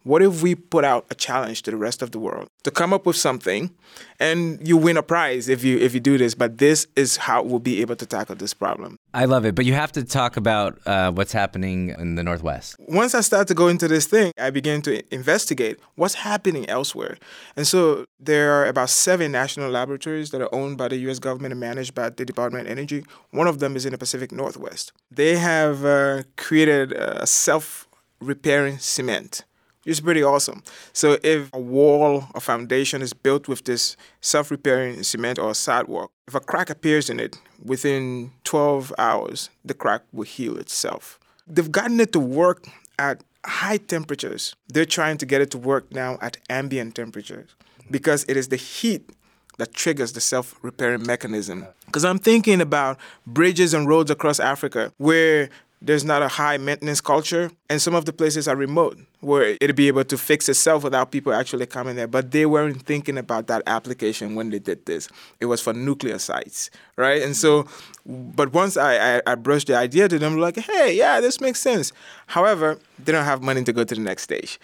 what 0.03 0.21
if 0.21 0.43
we 0.43 0.55
put 0.55 0.83
out 0.83 1.05
a 1.09 1.15
challenge 1.15 1.61
to 1.63 1.71
the 1.71 1.77
rest 1.77 2.01
of 2.01 2.11
the 2.11 2.19
world 2.19 2.47
to 2.63 2.71
come 2.71 2.93
up 2.93 3.05
with 3.05 3.15
something 3.15 3.71
and 4.19 4.65
you 4.65 4.77
win 4.77 4.97
a 4.97 5.03
prize 5.03 5.49
if 5.49 5.63
you 5.63 5.77
if 5.77 5.93
you 5.93 5.99
do 5.99 6.17
this, 6.17 6.35
but 6.35 6.57
this 6.57 6.87
is 6.95 7.17
how 7.17 7.41
we'll 7.41 7.59
be 7.59 7.81
able 7.81 7.95
to 7.95 8.05
tackle 8.05 8.35
this 8.35 8.53
problem. 8.53 8.97
I 9.13 9.25
love 9.25 9.45
it, 9.45 9.55
but 9.55 9.65
you 9.65 9.73
have 9.73 9.91
to 9.93 10.03
talk 10.03 10.37
about 10.37 10.79
uh, 10.85 11.11
what's 11.11 11.33
happening 11.33 11.89
in 11.89 12.15
the 12.15 12.23
Northwest. 12.23 12.75
Once 12.79 13.15
I 13.15 13.21
started 13.21 13.47
to 13.49 13.53
go 13.53 13.67
into 13.67 13.87
this 13.87 14.05
thing, 14.07 14.31
I 14.39 14.49
began 14.49 14.81
to 14.83 15.03
investigate 15.13 15.79
what's 15.95 16.15
happening 16.15 16.67
elsewhere. 16.69 17.17
And 17.55 17.67
so 17.67 18.05
there 18.19 18.53
are 18.53 18.65
about 18.65 18.89
seven 18.89 19.31
national 19.31 19.69
laboratories 19.69 20.31
that 20.31 20.41
are 20.41 20.53
owned 20.53 20.77
by 20.77 20.87
the 20.87 20.97
US 21.09 21.19
government 21.19 21.51
and 21.51 21.59
managed 21.59 21.93
by 21.93 22.09
the 22.09 22.25
Department 22.25 22.67
of 22.67 22.71
Energy. 22.71 23.05
One 23.31 23.47
of 23.47 23.59
them 23.59 23.75
is 23.75 23.85
in 23.85 23.91
the 23.91 23.97
Pacific 23.97 24.31
Northwest. 24.31 24.91
They 25.11 25.37
have 25.37 25.85
uh, 25.85 26.23
created 26.37 26.91
a 26.93 27.27
self 27.27 27.87
repairing 28.19 28.77
cement 28.79 29.43
it's 29.85 29.99
pretty 29.99 30.23
awesome. 30.23 30.63
So 30.93 31.17
if 31.23 31.49
a 31.53 31.59
wall 31.59 32.25
or 32.33 32.41
foundation 32.41 33.01
is 33.01 33.13
built 33.13 33.47
with 33.47 33.65
this 33.65 33.97
self-repairing 34.21 35.03
cement 35.03 35.39
or 35.39 35.53
sidewalk, 35.53 36.11
if 36.27 36.35
a 36.35 36.39
crack 36.39 36.69
appears 36.69 37.09
in 37.09 37.19
it 37.19 37.37
within 37.63 38.31
12 38.43 38.93
hours, 38.97 39.49
the 39.63 39.73
crack 39.73 40.03
will 40.11 40.23
heal 40.23 40.57
itself. 40.57 41.19
They've 41.47 41.71
gotten 41.71 41.99
it 41.99 42.13
to 42.13 42.19
work 42.19 42.65
at 42.97 43.23
high 43.45 43.77
temperatures. 43.77 44.55
They're 44.69 44.85
trying 44.85 45.17
to 45.17 45.25
get 45.25 45.41
it 45.41 45.51
to 45.51 45.57
work 45.57 45.91
now 45.91 46.17
at 46.21 46.37
ambient 46.49 46.95
temperatures 46.95 47.55
because 47.91 48.25
it 48.29 48.37
is 48.37 48.47
the 48.47 48.55
heat 48.55 49.09
that 49.57 49.73
triggers 49.73 50.13
the 50.13 50.21
self-repairing 50.21 51.05
mechanism. 51.05 51.67
Because 51.85 52.05
I'm 52.05 52.17
thinking 52.17 52.61
about 52.61 52.97
bridges 53.27 53.73
and 53.73 53.87
roads 53.87 54.09
across 54.09 54.39
Africa 54.39 54.91
where 54.97 55.49
there's 55.85 56.05
not 56.05 56.21
a 56.21 56.29
high 56.29 56.57
maintenance 56.57 57.01
culture, 57.01 57.51
and 57.69 57.81
some 57.81 57.93
of 57.93 58.05
the 58.05 58.13
places 58.13 58.47
are 58.47 58.55
remote 58.55 58.97
where 59.19 59.57
it'd 59.59 59.75
be 59.75 59.89
able 59.89 60.05
to 60.05 60.17
fix 60.17 60.47
itself 60.47 60.81
without 60.81 61.11
people 61.11 61.33
actually 61.33 61.65
coming 61.65 61.97
there. 61.97 62.07
But 62.07 62.31
they 62.31 62.45
weren't 62.45 62.81
thinking 62.83 63.17
about 63.17 63.47
that 63.47 63.63
application 63.67 64.33
when 64.33 64.49
they 64.49 64.59
did 64.59 64.85
this. 64.85 65.09
It 65.41 65.47
was 65.47 65.59
for 65.59 65.73
nuclear 65.73 66.19
sites, 66.19 66.69
right? 66.95 67.21
And 67.21 67.35
so, 67.35 67.67
but 68.05 68.53
once 68.53 68.77
I, 68.77 69.17
I, 69.17 69.21
I 69.27 69.35
brushed 69.35 69.67
the 69.67 69.75
idea 69.75 70.07
to 70.07 70.17
them, 70.17 70.37
like, 70.37 70.55
hey, 70.55 70.95
yeah, 70.95 71.19
this 71.19 71.41
makes 71.41 71.59
sense. 71.59 71.91
However, 72.27 72.79
they 72.97 73.11
don't 73.11 73.25
have 73.25 73.43
money 73.43 73.63
to 73.65 73.73
go 73.73 73.83
to 73.83 73.93
the 73.93 74.01
next 74.01 74.23
stage. 74.23 74.61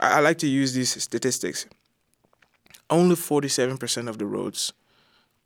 I, 0.00 0.18
I 0.18 0.20
like 0.20 0.36
to 0.38 0.46
use 0.46 0.74
these 0.74 1.02
statistics. 1.02 1.66
Only 2.90 3.16
47% 3.16 4.06
of 4.06 4.18
the 4.18 4.26
roads 4.26 4.74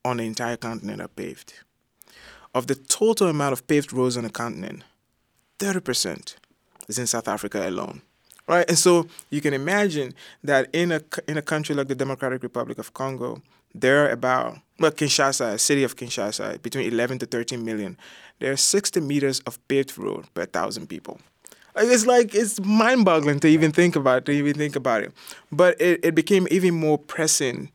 on 0.04 0.16
the 0.16 0.24
entire 0.24 0.56
continent 0.56 1.00
are 1.00 1.08
paved. 1.08 1.54
Of 2.54 2.66
the 2.66 2.74
total 2.74 3.28
amount 3.28 3.52
of 3.52 3.68
paved 3.68 3.92
roads 3.92 4.16
on 4.16 4.24
the 4.24 4.30
continent, 4.30 4.82
30% 5.62 6.35
is 6.88 6.98
in 6.98 7.07
South 7.07 7.29
Africa 7.29 7.68
alone. 7.68 8.03
Right? 8.48 8.68
And 8.68 8.77
so 8.79 9.07
you 9.31 9.40
can 9.40 9.55
imagine 9.55 10.14
that 10.42 10.68
in 10.72 10.90
a, 10.90 11.01
in 11.29 11.38
a 11.38 11.42
country 11.42 11.75
like 11.75 11.87
the 11.87 11.94
Democratic 11.94 12.42
Republic 12.42 12.79
of 12.79 12.92
Congo, 12.92 13.40
there 13.75 14.05
are 14.05 14.11
about, 14.11 14.59
well, 14.81 14.90
Kinshasa, 14.90 15.59
city 15.61 15.85
of 15.85 15.96
Kinshasa, 15.96 16.61
between 16.61 16.87
11 16.92 17.20
to 17.20 17.27
13 17.27 17.64
million. 17.64 17.96
There 18.40 18.53
are 18.53 18.57
60 18.57 19.01
meters 19.01 19.40
of 19.40 19.57
paved 19.68 19.96
road 19.96 20.27
per 20.35 20.44
thousand 20.44 20.88
people. 20.88 21.20
It's 21.77 22.05
like 22.05 22.35
it's 22.35 22.61
mind-boggling 22.61 23.40
to 23.40 23.48
even 23.48 23.72
think 23.72 23.96
about 23.96 24.27
to 24.27 24.33
even 24.33 24.55
think 24.55 24.77
about 24.77 25.03
it. 25.05 25.12
But 25.51 25.81
it, 25.81 26.05
it 26.05 26.14
became 26.14 26.46
even 26.51 26.75
more 26.75 26.98
pressing 26.98 27.70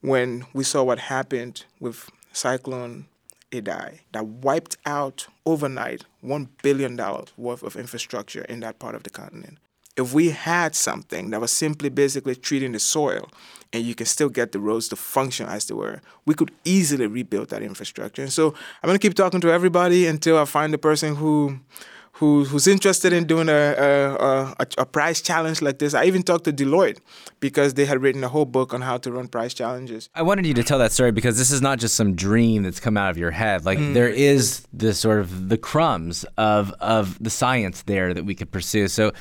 when 0.00 0.46
we 0.52 0.64
saw 0.64 0.82
what 0.82 0.98
happened 0.98 1.64
with 1.78 2.10
Cyclone 2.32 3.06
Idai 3.52 4.00
that 4.12 4.26
wiped 4.26 4.76
out 4.84 5.26
overnight 5.44 6.04
$1 6.24 6.48
billion 6.62 6.96
worth 7.36 7.62
of 7.62 7.76
infrastructure 7.76 8.42
in 8.42 8.60
that 8.60 8.78
part 8.78 8.94
of 8.94 9.02
the 9.02 9.10
continent. 9.10 9.58
If 9.96 10.12
we 10.12 10.30
had 10.30 10.74
something 10.74 11.30
that 11.30 11.40
was 11.40 11.52
simply 11.52 11.88
basically 11.88 12.34
treating 12.34 12.72
the 12.72 12.78
soil 12.78 13.30
and 13.72 13.82
you 13.84 13.94
can 13.94 14.04
still 14.04 14.28
get 14.28 14.52
the 14.52 14.58
roads 14.58 14.88
to 14.88 14.96
function 14.96 15.46
as 15.46 15.64
they 15.66 15.74
were, 15.74 16.02
we 16.26 16.34
could 16.34 16.50
easily 16.64 17.06
rebuild 17.06 17.48
that 17.48 17.62
infrastructure. 17.62 18.22
And 18.22 18.32
so 18.32 18.48
I'm 18.82 18.88
going 18.88 18.98
to 18.98 19.06
keep 19.06 19.14
talking 19.14 19.40
to 19.40 19.50
everybody 19.50 20.06
until 20.06 20.38
I 20.38 20.44
find 20.44 20.72
the 20.72 20.78
person 20.78 21.16
who 21.16 21.60
who 22.18 22.44
who's 22.44 22.66
interested 22.66 23.12
in 23.12 23.24
doing 23.26 23.48
a, 23.48 23.52
a, 23.52 24.54
a, 24.58 24.66
a 24.78 24.86
prize 24.86 25.20
challenge 25.20 25.60
like 25.60 25.78
this. 25.78 25.92
I 25.94 26.04
even 26.04 26.22
talked 26.22 26.44
to 26.44 26.52
Deloitte 26.52 26.98
because 27.40 27.74
they 27.74 27.84
had 27.84 28.00
written 28.02 28.24
a 28.24 28.28
whole 28.28 28.46
book 28.46 28.72
on 28.72 28.80
how 28.80 28.96
to 28.98 29.12
run 29.12 29.28
prize 29.28 29.52
challenges. 29.52 30.08
I 30.14 30.22
wanted 30.22 30.46
you 30.46 30.54
to 30.54 30.62
tell 30.62 30.78
that 30.78 30.92
story 30.92 31.12
because 31.12 31.36
this 31.36 31.50
is 31.50 31.60
not 31.60 31.78
just 31.78 31.94
some 31.94 32.14
dream 32.14 32.62
that's 32.62 32.80
come 32.80 32.96
out 32.96 33.10
of 33.10 33.18
your 33.18 33.32
head. 33.32 33.64
Like 33.66 33.78
Mm. 33.78 33.92
there 33.92 34.08
is 34.08 34.66
the 34.72 34.94
sort 34.94 35.20
of 35.20 35.48
the 35.50 35.58
crumbs 35.58 36.24
of 36.38 36.72
of 36.80 37.22
the 37.22 37.30
science 37.30 37.82
there 37.82 38.14
that 38.14 38.24
we 38.24 38.34
could 38.34 38.50
pursue. 38.50 38.88
So 38.88 39.12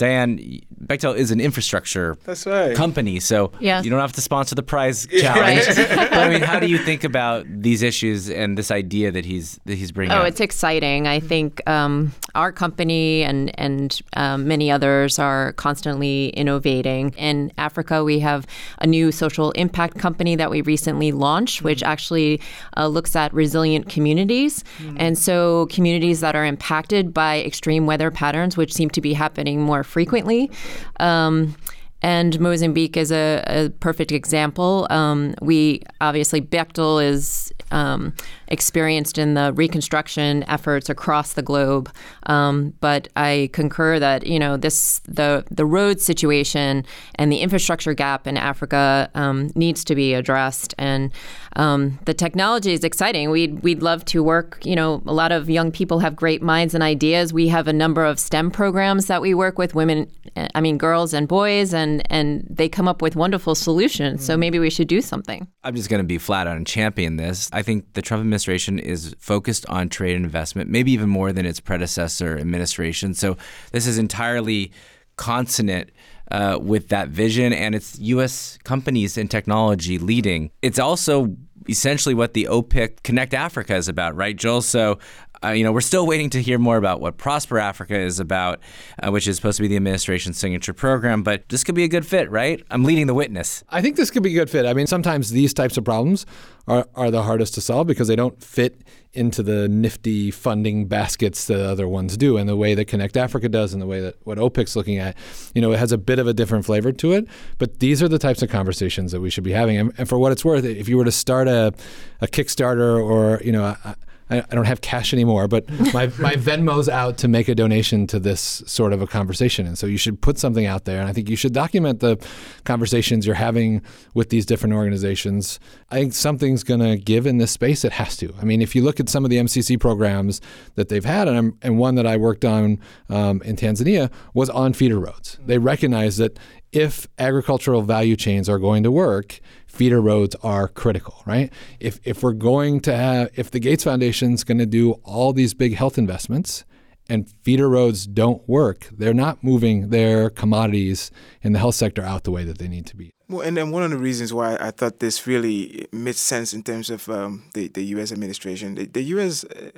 Diane, 0.00 0.60
Bechtel 0.86 1.14
is 1.14 1.30
an 1.30 1.40
infrastructure 1.42 2.16
That's 2.24 2.46
right. 2.46 2.74
company, 2.74 3.20
so 3.20 3.52
Yeah. 3.60 3.82
you 3.82 3.90
don't 3.90 4.00
have 4.00 4.14
to 4.14 4.22
sponsor 4.22 4.54
the 4.54 4.62
prize 4.62 5.06
challenge. 5.20 5.66
but 5.76 6.12
I 6.14 6.30
mean, 6.30 6.40
how 6.40 6.58
do 6.58 6.66
you 6.66 6.78
think 6.78 7.04
about 7.04 7.44
these 7.46 7.82
issues 7.82 8.30
and 8.30 8.56
this 8.56 8.70
idea 8.70 9.12
that 9.12 9.26
he's 9.26 9.60
that 9.66 9.74
he's 9.76 9.92
bringing? 9.92 10.16
Oh, 10.16 10.22
up? 10.22 10.28
it's 10.28 10.40
exciting. 10.40 11.06
I 11.06 11.20
think 11.20 11.60
um, 11.68 12.12
our 12.34 12.50
company 12.50 13.22
and 13.24 13.52
and 13.60 14.00
um, 14.16 14.48
many 14.48 14.70
others 14.70 15.18
are 15.18 15.52
constantly 15.52 16.28
innovating. 16.30 17.10
In 17.18 17.52
Africa, 17.58 18.02
we 18.02 18.20
have 18.20 18.46
a 18.78 18.86
new 18.86 19.12
social 19.12 19.50
impact 19.52 19.98
company 19.98 20.34
that 20.36 20.50
we 20.50 20.62
recently 20.62 21.12
launched, 21.12 21.60
which 21.62 21.82
actually 21.82 22.40
uh, 22.78 22.86
looks 22.86 23.14
at 23.14 23.34
resilient 23.34 23.90
communities, 23.90 24.64
and 24.96 25.18
so 25.18 25.66
communities 25.66 26.20
that 26.20 26.34
are 26.34 26.46
impacted 26.46 27.12
by 27.12 27.42
extreme 27.42 27.84
weather 27.84 28.10
patterns, 28.10 28.56
which 28.56 28.72
seem 28.72 28.88
to 28.90 29.02
be 29.02 29.12
happening 29.12 29.60
more 29.60 29.84
frequently. 29.90 30.50
Um, 30.98 31.54
and 32.02 32.38
Mozambique 32.40 32.96
is 32.96 33.12
a, 33.12 33.42
a 33.46 33.70
perfect 33.80 34.12
example. 34.12 34.86
Um, 34.90 35.34
we 35.42 35.82
obviously 36.00 36.40
Bechtel 36.40 37.04
is 37.04 37.52
um, 37.70 38.14
experienced 38.48 39.18
in 39.18 39.34
the 39.34 39.52
reconstruction 39.52 40.42
efforts 40.48 40.88
across 40.88 41.34
the 41.34 41.42
globe, 41.42 41.90
um, 42.26 42.74
but 42.80 43.08
I 43.16 43.50
concur 43.52 43.98
that 43.98 44.26
you 44.26 44.38
know 44.38 44.56
this 44.56 45.00
the 45.06 45.44
the 45.50 45.64
road 45.64 46.00
situation 46.00 46.84
and 47.16 47.30
the 47.30 47.38
infrastructure 47.38 47.94
gap 47.94 48.26
in 48.26 48.36
Africa 48.36 49.10
um, 49.14 49.50
needs 49.54 49.84
to 49.84 49.94
be 49.94 50.14
addressed. 50.14 50.74
And 50.78 51.12
um, 51.56 51.98
the 52.06 52.14
technology 52.14 52.72
is 52.72 52.84
exciting. 52.84 53.30
We'd 53.30 53.62
we'd 53.62 53.82
love 53.82 54.04
to 54.06 54.22
work. 54.22 54.58
You 54.64 54.76
know, 54.76 55.02
a 55.06 55.12
lot 55.12 55.32
of 55.32 55.50
young 55.50 55.70
people 55.70 55.98
have 56.00 56.16
great 56.16 56.42
minds 56.42 56.74
and 56.74 56.82
ideas. 56.82 57.32
We 57.32 57.48
have 57.48 57.68
a 57.68 57.72
number 57.72 58.04
of 58.04 58.18
STEM 58.18 58.50
programs 58.50 59.06
that 59.06 59.20
we 59.20 59.34
work 59.34 59.58
with 59.58 59.74
women. 59.74 60.10
I 60.54 60.60
mean, 60.60 60.78
girls 60.78 61.12
and 61.12 61.26
boys, 61.28 61.74
and 61.74 61.89
and 62.10 62.46
they 62.48 62.68
come 62.68 62.88
up 62.88 63.02
with 63.02 63.16
wonderful 63.16 63.54
solutions. 63.54 64.24
So 64.24 64.36
maybe 64.36 64.58
we 64.58 64.70
should 64.70 64.88
do 64.88 65.00
something. 65.00 65.48
I'm 65.64 65.74
just 65.74 65.90
going 65.90 66.02
to 66.02 66.06
be 66.06 66.18
flat 66.18 66.46
out 66.46 66.56
and 66.56 66.66
champion 66.66 67.16
this. 67.16 67.50
I 67.52 67.62
think 67.62 67.92
the 67.94 68.02
Trump 68.02 68.20
administration 68.20 68.78
is 68.78 69.14
focused 69.18 69.66
on 69.68 69.88
trade 69.88 70.16
and 70.16 70.24
investment, 70.24 70.70
maybe 70.70 70.92
even 70.92 71.08
more 71.08 71.32
than 71.32 71.44
its 71.46 71.60
predecessor 71.60 72.38
administration. 72.38 73.14
So 73.14 73.36
this 73.72 73.86
is 73.86 73.98
entirely 73.98 74.72
consonant 75.16 75.90
uh, 76.30 76.58
with 76.62 76.88
that 76.88 77.08
vision, 77.08 77.52
and 77.52 77.74
it's 77.74 77.98
U.S. 77.98 78.58
companies 78.64 79.18
and 79.18 79.30
technology 79.30 79.98
leading. 79.98 80.50
It's 80.62 80.78
also 80.78 81.36
essentially 81.68 82.14
what 82.14 82.34
the 82.34 82.46
OPIC 82.48 83.02
Connect 83.02 83.34
Africa 83.34 83.74
is 83.74 83.88
about, 83.88 84.14
right, 84.16 84.36
Joel? 84.36 84.62
So. 84.62 84.98
Uh, 85.42 85.50
you 85.50 85.64
know, 85.64 85.72
we're 85.72 85.80
still 85.80 86.06
waiting 86.06 86.28
to 86.30 86.42
hear 86.42 86.58
more 86.58 86.76
about 86.76 87.00
what 87.00 87.16
Prosper 87.16 87.58
Africa 87.58 87.98
is 87.98 88.20
about, 88.20 88.60
uh, 89.02 89.10
which 89.10 89.26
is 89.26 89.36
supposed 89.36 89.56
to 89.56 89.62
be 89.62 89.68
the 89.68 89.76
administration's 89.76 90.36
signature 90.36 90.74
program. 90.74 91.22
But 91.22 91.48
this 91.48 91.64
could 91.64 91.74
be 91.74 91.84
a 91.84 91.88
good 91.88 92.06
fit, 92.06 92.30
right? 92.30 92.62
I'm 92.70 92.84
leading 92.84 93.06
the 93.06 93.14
witness. 93.14 93.64
I 93.70 93.80
think 93.80 93.96
this 93.96 94.10
could 94.10 94.22
be 94.22 94.30
a 94.30 94.38
good 94.38 94.50
fit. 94.50 94.66
I 94.66 94.74
mean, 94.74 94.86
sometimes 94.86 95.30
these 95.30 95.54
types 95.54 95.78
of 95.78 95.84
problems 95.84 96.26
are, 96.68 96.86
are 96.94 97.10
the 97.10 97.22
hardest 97.22 97.54
to 97.54 97.62
solve 97.62 97.86
because 97.86 98.06
they 98.06 98.16
don't 98.16 98.42
fit 98.42 98.82
into 99.12 99.42
the 99.42 99.66
nifty 99.66 100.30
funding 100.30 100.86
baskets 100.86 101.46
that 101.46 101.58
other 101.58 101.88
ones 101.88 102.16
do 102.16 102.36
and 102.36 102.48
the 102.48 102.54
way 102.54 102.74
that 102.74 102.84
Connect 102.84 103.16
Africa 103.16 103.48
does 103.48 103.72
and 103.72 103.82
the 103.82 103.86
way 103.86 104.00
that 104.00 104.14
what 104.24 104.38
OPIC's 104.38 104.76
looking 104.76 104.98
at. 104.98 105.16
You 105.54 105.62
know, 105.62 105.72
it 105.72 105.78
has 105.78 105.90
a 105.90 105.98
bit 105.98 106.18
of 106.18 106.26
a 106.26 106.34
different 106.34 106.66
flavor 106.66 106.92
to 106.92 107.12
it, 107.12 107.26
but 107.58 107.80
these 107.80 108.02
are 108.02 108.08
the 108.08 108.18
types 108.18 108.42
of 108.42 108.50
conversations 108.50 109.10
that 109.12 109.20
we 109.20 109.30
should 109.30 109.42
be 109.42 109.52
having. 109.52 109.78
And, 109.78 109.92
and 109.96 110.08
for 110.08 110.18
what 110.18 110.32
it's 110.32 110.44
worth, 110.44 110.64
if 110.64 110.88
you 110.88 110.98
were 110.98 111.04
to 111.06 111.12
start 111.12 111.48
a, 111.48 111.72
a 112.20 112.28
Kickstarter 112.28 113.02
or, 113.02 113.40
you 113.42 113.52
know, 113.52 113.64
a, 113.64 113.96
I, 114.30 114.38
I 114.38 114.54
don't 114.54 114.64
have 114.64 114.80
cash 114.80 115.12
anymore, 115.12 115.48
but 115.48 115.68
my, 115.94 116.06
my 116.18 116.34
Venmo's 116.34 116.88
out 116.88 117.18
to 117.18 117.28
make 117.28 117.48
a 117.48 117.54
donation 117.54 118.06
to 118.08 118.20
this 118.20 118.62
sort 118.66 118.92
of 118.92 119.02
a 119.02 119.06
conversation. 119.06 119.66
And 119.66 119.76
so 119.76 119.86
you 119.86 119.98
should 119.98 120.20
put 120.20 120.38
something 120.38 120.66
out 120.66 120.84
there. 120.84 121.00
And 121.00 121.08
I 121.08 121.12
think 121.12 121.28
you 121.28 121.36
should 121.36 121.52
document 121.52 122.00
the 122.00 122.16
conversations 122.64 123.26
you're 123.26 123.34
having 123.34 123.82
with 124.14 124.30
these 124.30 124.46
different 124.46 124.74
organizations. 124.74 125.58
I 125.90 125.96
think 126.00 126.12
something's 126.12 126.62
going 126.62 126.80
to 126.80 126.96
give 126.96 127.26
in 127.26 127.38
this 127.38 127.50
space. 127.50 127.84
It 127.84 127.92
has 127.92 128.16
to. 128.18 128.32
I 128.40 128.44
mean, 128.44 128.62
if 128.62 128.74
you 128.74 128.82
look 128.82 129.00
at 129.00 129.08
some 129.08 129.24
of 129.24 129.30
the 129.30 129.36
MCC 129.36 129.78
programs 129.78 130.40
that 130.76 130.88
they've 130.88 131.04
had, 131.04 131.28
and, 131.28 131.36
I'm, 131.36 131.58
and 131.62 131.78
one 131.78 131.96
that 131.96 132.06
I 132.06 132.16
worked 132.16 132.44
on 132.44 132.78
um, 133.08 133.42
in 133.42 133.56
Tanzania 133.56 134.10
was 134.34 134.48
on 134.50 134.72
feeder 134.72 134.98
roads. 134.98 135.38
They 135.44 135.58
recognize 135.58 136.16
that 136.18 136.38
if 136.72 137.08
agricultural 137.18 137.82
value 137.82 138.16
chains 138.16 138.48
are 138.48 138.58
going 138.58 138.82
to 138.84 138.92
work, 138.92 139.40
feeder 139.70 140.00
roads 140.00 140.36
are 140.42 140.68
critical, 140.68 141.22
right? 141.26 141.52
If 141.78 142.00
if 142.04 142.22
we're 142.22 142.32
going 142.32 142.80
to 142.80 142.96
have 142.96 143.30
if 143.34 143.50
the 143.50 143.60
Gates 143.60 143.84
Foundation 143.84 144.34
is 144.34 144.44
going 144.44 144.58
to 144.58 144.66
do 144.66 144.92
all 145.04 145.32
these 145.32 145.54
big 145.54 145.74
health 145.76 145.96
investments 145.96 146.64
and 147.08 147.28
feeder 147.42 147.68
roads 147.68 148.06
don't 148.06 148.46
work, 148.48 148.88
they're 148.92 149.14
not 149.14 149.42
moving 149.42 149.90
their 149.90 150.30
commodities 150.30 151.10
in 151.42 151.52
the 151.52 151.58
health 151.58 151.74
sector 151.74 152.02
out 152.02 152.24
the 152.24 152.30
way 152.30 152.44
that 152.44 152.58
they 152.58 152.68
need 152.68 152.86
to 152.86 152.96
be. 152.96 153.12
Well, 153.28 153.42
and 153.42 153.56
then 153.56 153.70
one 153.70 153.84
of 153.84 153.90
the 153.90 153.98
reasons 153.98 154.34
why 154.34 154.56
I 154.60 154.70
thought 154.72 154.98
this 154.98 155.26
really 155.26 155.86
made 155.92 156.16
sense 156.16 156.52
in 156.52 156.62
terms 156.62 156.90
of 156.90 157.08
um, 157.08 157.44
the 157.54 157.68
the 157.68 157.84
U.S. 157.94 158.10
administration, 158.12 158.74
the, 158.74 158.86
the 158.86 159.02
U.S. 159.14 159.44
Uh, 159.44 159.70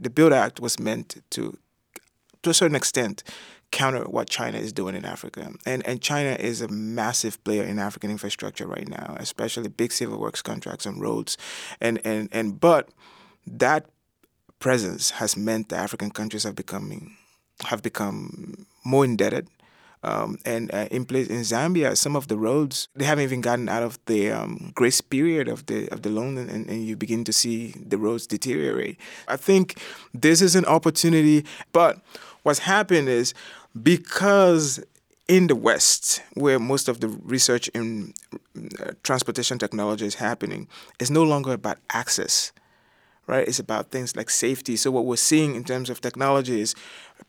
the 0.00 0.10
Build 0.10 0.32
Act 0.32 0.58
was 0.60 0.80
meant 0.80 1.22
to, 1.30 1.56
to 2.42 2.50
a 2.50 2.54
certain 2.54 2.76
extent, 2.76 3.22
counter 3.70 4.04
what 4.04 4.28
China 4.28 4.58
is 4.58 4.72
doing 4.72 4.94
in 4.94 5.04
Africa. 5.04 5.52
And 5.66 5.86
and 5.86 6.00
China 6.00 6.30
is 6.30 6.60
a 6.60 6.68
massive 6.68 7.42
player 7.44 7.64
in 7.64 7.78
African 7.78 8.10
infrastructure 8.10 8.66
right 8.66 8.88
now, 8.88 9.16
especially 9.18 9.68
big 9.68 9.92
civil 9.92 10.18
works 10.18 10.42
contracts 10.42 10.86
on 10.86 11.00
roads. 11.00 11.36
And 11.80 12.00
and 12.04 12.28
and 12.32 12.60
but 12.60 12.90
that 13.46 13.86
presence 14.58 15.10
has 15.12 15.36
meant 15.36 15.68
that 15.68 15.80
African 15.80 16.10
countries 16.10 16.44
have 16.44 16.54
becoming 16.54 17.16
have 17.64 17.82
become 17.82 18.66
more 18.84 19.04
indebted. 19.04 19.48
Um, 20.04 20.38
and 20.44 20.72
uh, 20.72 20.86
in 20.92 21.04
place 21.04 21.26
in 21.26 21.40
Zambia, 21.40 21.96
some 21.96 22.14
of 22.14 22.28
the 22.28 22.36
roads 22.36 22.86
they 22.94 23.04
haven't 23.04 23.24
even 23.24 23.40
gotten 23.40 23.68
out 23.68 23.82
of 23.82 23.98
the 24.06 24.30
um, 24.30 24.70
grace 24.74 25.00
period 25.00 25.48
of 25.48 25.66
the 25.66 25.88
of 25.88 26.02
the 26.02 26.08
loan, 26.08 26.38
and, 26.38 26.68
and 26.70 26.86
you 26.86 26.96
begin 26.96 27.24
to 27.24 27.32
see 27.32 27.74
the 27.84 27.98
roads 27.98 28.24
deteriorate. 28.26 28.96
I 29.26 29.36
think 29.36 29.80
this 30.14 30.40
is 30.40 30.54
an 30.54 30.64
opportunity, 30.66 31.44
but 31.72 31.98
what's 32.42 32.60
happened 32.60 33.08
is 33.08 33.34
because 33.82 34.82
in 35.28 35.46
the 35.46 35.56
West, 35.56 36.22
where 36.34 36.58
most 36.58 36.88
of 36.88 37.00
the 37.00 37.08
research 37.08 37.68
in 37.68 38.14
uh, 38.80 38.92
transportation 39.02 39.58
technology 39.58 40.06
is 40.06 40.14
happening, 40.16 40.68
it's 40.98 41.10
no 41.10 41.22
longer 41.22 41.52
about 41.52 41.78
access 41.90 42.52
right? 43.28 43.46
It's 43.46 43.60
about 43.60 43.90
things 43.90 44.16
like 44.16 44.30
safety. 44.30 44.74
So 44.74 44.90
what 44.90 45.04
we're 45.04 45.16
seeing 45.16 45.54
in 45.54 45.62
terms 45.62 45.90
of 45.90 46.00
technology 46.00 46.60
is 46.60 46.74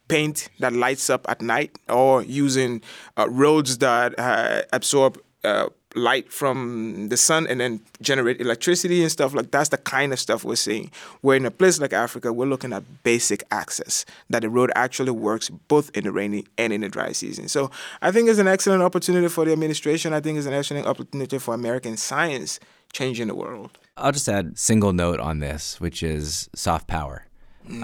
paint 0.07 0.49
that 0.59 0.73
lights 0.73 1.09
up 1.09 1.29
at 1.29 1.41
night, 1.41 1.77
or 1.87 2.23
using 2.23 2.81
uh, 3.17 3.29
roads 3.29 3.77
that 3.79 4.17
uh, 4.17 4.61
absorb 4.73 5.19
uh, 5.43 5.67
light 5.95 6.31
from 6.31 7.09
the 7.09 7.17
sun 7.17 7.47
and 7.47 7.59
then 7.59 7.79
generate 8.01 8.39
electricity 8.39 9.01
and 9.01 9.11
stuff 9.11 9.33
like 9.33 9.51
that's 9.51 9.69
the 9.69 9.77
kind 9.77 10.13
of 10.13 10.19
stuff 10.19 10.43
we're 10.43 10.55
seeing. 10.55 10.91
Where 11.21 11.35
in 11.35 11.45
a 11.45 11.51
place 11.51 11.79
like 11.79 11.93
Africa, 11.93 12.31
we're 12.31 12.45
looking 12.45 12.73
at 12.73 12.83
basic 13.03 13.43
access 13.51 14.05
that 14.29 14.41
the 14.41 14.49
road 14.49 14.71
actually 14.75 15.11
works 15.11 15.49
both 15.49 15.95
in 15.97 16.03
the 16.03 16.11
rainy 16.11 16.45
and 16.57 16.71
in 16.71 16.81
the 16.81 16.89
dry 16.89 17.11
season. 17.11 17.47
So 17.47 17.71
I 18.01 18.11
think 18.11 18.29
it's 18.29 18.39
an 18.39 18.47
excellent 18.47 18.83
opportunity 18.83 19.27
for 19.27 19.45
the 19.45 19.51
administration. 19.51 20.13
I 20.13 20.21
think 20.21 20.37
it's 20.37 20.47
an 20.47 20.53
excellent 20.53 20.85
opportunity 20.85 21.39
for 21.39 21.53
American 21.53 21.97
science 21.97 22.59
changing 22.93 23.27
the 23.27 23.35
world. 23.35 23.77
I'll 23.97 24.11
just 24.11 24.29
add 24.29 24.57
single 24.57 24.93
note 24.93 25.19
on 25.19 25.39
this, 25.39 25.79
which 25.81 26.03
is 26.03 26.49
soft 26.53 26.87
power. 26.87 27.25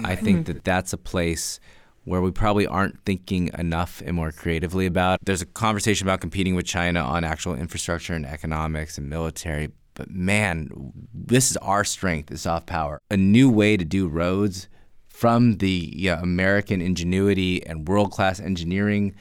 I 0.02 0.16
think 0.16 0.38
mm-hmm. 0.38 0.52
that 0.54 0.64
that's 0.64 0.92
a 0.92 0.98
place 0.98 1.60
where 2.06 2.20
we 2.22 2.30
probably 2.30 2.66
aren't 2.66 3.04
thinking 3.04 3.50
enough 3.58 4.00
and 4.06 4.14
more 4.14 4.30
creatively 4.30 4.86
about. 4.86 5.18
There's 5.24 5.42
a 5.42 5.46
conversation 5.46 6.06
about 6.06 6.20
competing 6.20 6.54
with 6.54 6.64
China 6.64 7.00
on 7.00 7.24
actual 7.24 7.54
infrastructure 7.54 8.14
and 8.14 8.24
economics 8.24 8.96
and 8.96 9.10
military, 9.10 9.72
but 9.94 10.08
man, 10.08 10.92
this 11.12 11.50
is 11.50 11.56
our 11.58 11.82
strength, 11.82 12.30
is 12.30 12.42
soft 12.42 12.68
power. 12.68 13.00
A 13.10 13.16
new 13.16 13.50
way 13.50 13.76
to 13.76 13.84
do 13.84 14.06
roads 14.06 14.68
from 15.08 15.56
the 15.56 15.90
yeah, 15.94 16.20
American 16.22 16.80
ingenuity 16.80 17.66
and 17.66 17.88
world-class 17.88 18.38
engineering 18.38 19.14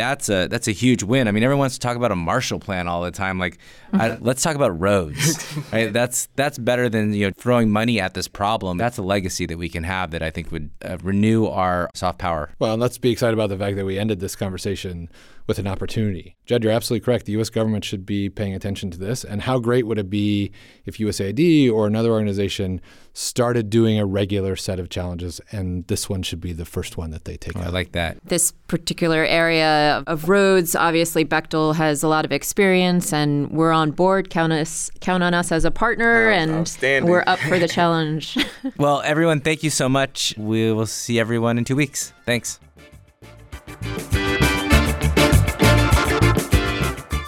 that's 0.00 0.30
a 0.30 0.48
that's 0.48 0.66
a 0.66 0.72
huge 0.72 1.02
win. 1.02 1.28
I 1.28 1.32
mean, 1.32 1.42
everyone 1.42 1.60
wants 1.60 1.74
to 1.76 1.80
talk 1.80 1.96
about 1.96 2.10
a 2.10 2.16
Marshall 2.16 2.58
Plan 2.58 2.88
all 2.88 3.02
the 3.02 3.10
time. 3.10 3.38
Like, 3.38 3.58
I, 3.92 4.16
let's 4.20 4.42
talk 4.42 4.56
about 4.56 4.80
roads. 4.80 5.46
right? 5.72 5.92
That's 5.92 6.28
that's 6.36 6.56
better 6.58 6.88
than 6.88 7.12
you 7.12 7.26
know 7.26 7.32
throwing 7.36 7.70
money 7.70 8.00
at 8.00 8.14
this 8.14 8.26
problem. 8.26 8.78
That's 8.78 8.96
a 8.96 9.02
legacy 9.02 9.44
that 9.46 9.58
we 9.58 9.68
can 9.68 9.84
have 9.84 10.10
that 10.12 10.22
I 10.22 10.30
think 10.30 10.50
would 10.52 10.70
uh, 10.82 10.96
renew 11.02 11.46
our 11.46 11.90
soft 11.94 12.18
power. 12.18 12.50
Well, 12.58 12.72
and 12.72 12.80
let's 12.80 12.96
be 12.96 13.10
excited 13.10 13.34
about 13.34 13.50
the 13.50 13.58
fact 13.58 13.76
that 13.76 13.84
we 13.84 13.98
ended 13.98 14.20
this 14.20 14.34
conversation 14.34 15.10
with 15.50 15.58
an 15.58 15.66
opportunity. 15.66 16.36
Jed, 16.46 16.62
you're 16.62 16.72
absolutely 16.72 17.04
correct. 17.04 17.26
The 17.26 17.32
U.S. 17.32 17.50
government 17.50 17.84
should 17.84 18.06
be 18.06 18.30
paying 18.30 18.54
attention 18.54 18.88
to 18.92 18.98
this. 18.98 19.24
And 19.24 19.42
how 19.42 19.58
great 19.58 19.84
would 19.84 19.98
it 19.98 20.08
be 20.08 20.52
if 20.86 20.98
USAID 20.98 21.72
or 21.72 21.88
another 21.88 22.12
organization 22.12 22.80
started 23.14 23.68
doing 23.68 23.98
a 23.98 24.06
regular 24.06 24.54
set 24.54 24.78
of 24.78 24.88
challenges, 24.88 25.40
and 25.50 25.84
this 25.88 26.08
one 26.08 26.22
should 26.22 26.40
be 26.40 26.52
the 26.52 26.64
first 26.64 26.96
one 26.96 27.10
that 27.10 27.24
they 27.24 27.36
take 27.36 27.56
Oh, 27.56 27.62
I 27.62 27.68
like 27.68 27.90
that. 27.92 28.18
This 28.24 28.52
particular 28.68 29.24
area 29.24 29.89
of 30.06 30.28
roads, 30.28 30.74
obviously 30.74 31.24
Bechtel 31.24 31.74
has 31.74 32.02
a 32.02 32.08
lot 32.08 32.24
of 32.24 32.32
experience, 32.32 33.12
and 33.12 33.50
we're 33.50 33.72
on 33.72 33.90
board. 33.90 34.30
Count 34.30 34.52
us, 34.52 34.90
count 35.00 35.22
on 35.22 35.34
us 35.34 35.52
as 35.52 35.64
a 35.64 35.70
partner, 35.70 36.30
and 36.30 36.76
we're 36.82 37.24
up 37.26 37.38
for 37.40 37.58
the 37.58 37.68
challenge. 37.76 38.36
Well, 38.76 39.02
everyone, 39.04 39.40
thank 39.40 39.62
you 39.62 39.70
so 39.70 39.88
much. 39.88 40.34
We 40.36 40.72
will 40.72 40.86
see 40.86 41.18
everyone 41.18 41.58
in 41.58 41.64
two 41.64 41.76
weeks. 41.76 42.12
Thanks. 42.26 42.60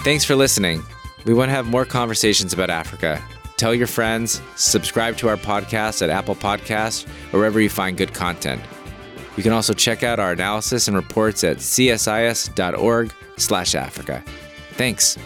Thanks 0.05 0.25
for 0.25 0.35
listening. 0.35 0.83
We 1.25 1.35
want 1.35 1.49
to 1.51 1.55
have 1.55 1.67
more 1.67 1.85
conversations 1.85 2.53
about 2.53 2.71
Africa. 2.71 3.23
Tell 3.57 3.75
your 3.75 3.87
friends, 3.87 4.41
subscribe 4.57 5.17
to 5.19 5.29
our 5.29 5.37
podcast 5.37 6.03
at 6.03 6.11
Apple 6.11 6.35
Podcasts 6.35 7.07
or 7.33 7.39
wherever 7.39 7.61
you 7.61 7.69
find 7.69 7.97
good 7.97 8.13
content. 8.13 8.61
You 9.37 9.43
can 9.43 9.53
also 9.53 9.73
check 9.73 10.03
out 10.03 10.21
our 10.21 10.33
analysis 10.33 10.89
and 10.89 10.97
reports 10.97 11.45
at 11.45 11.59
csis.org/africa. 11.59 14.25
Thanks. 14.73 15.19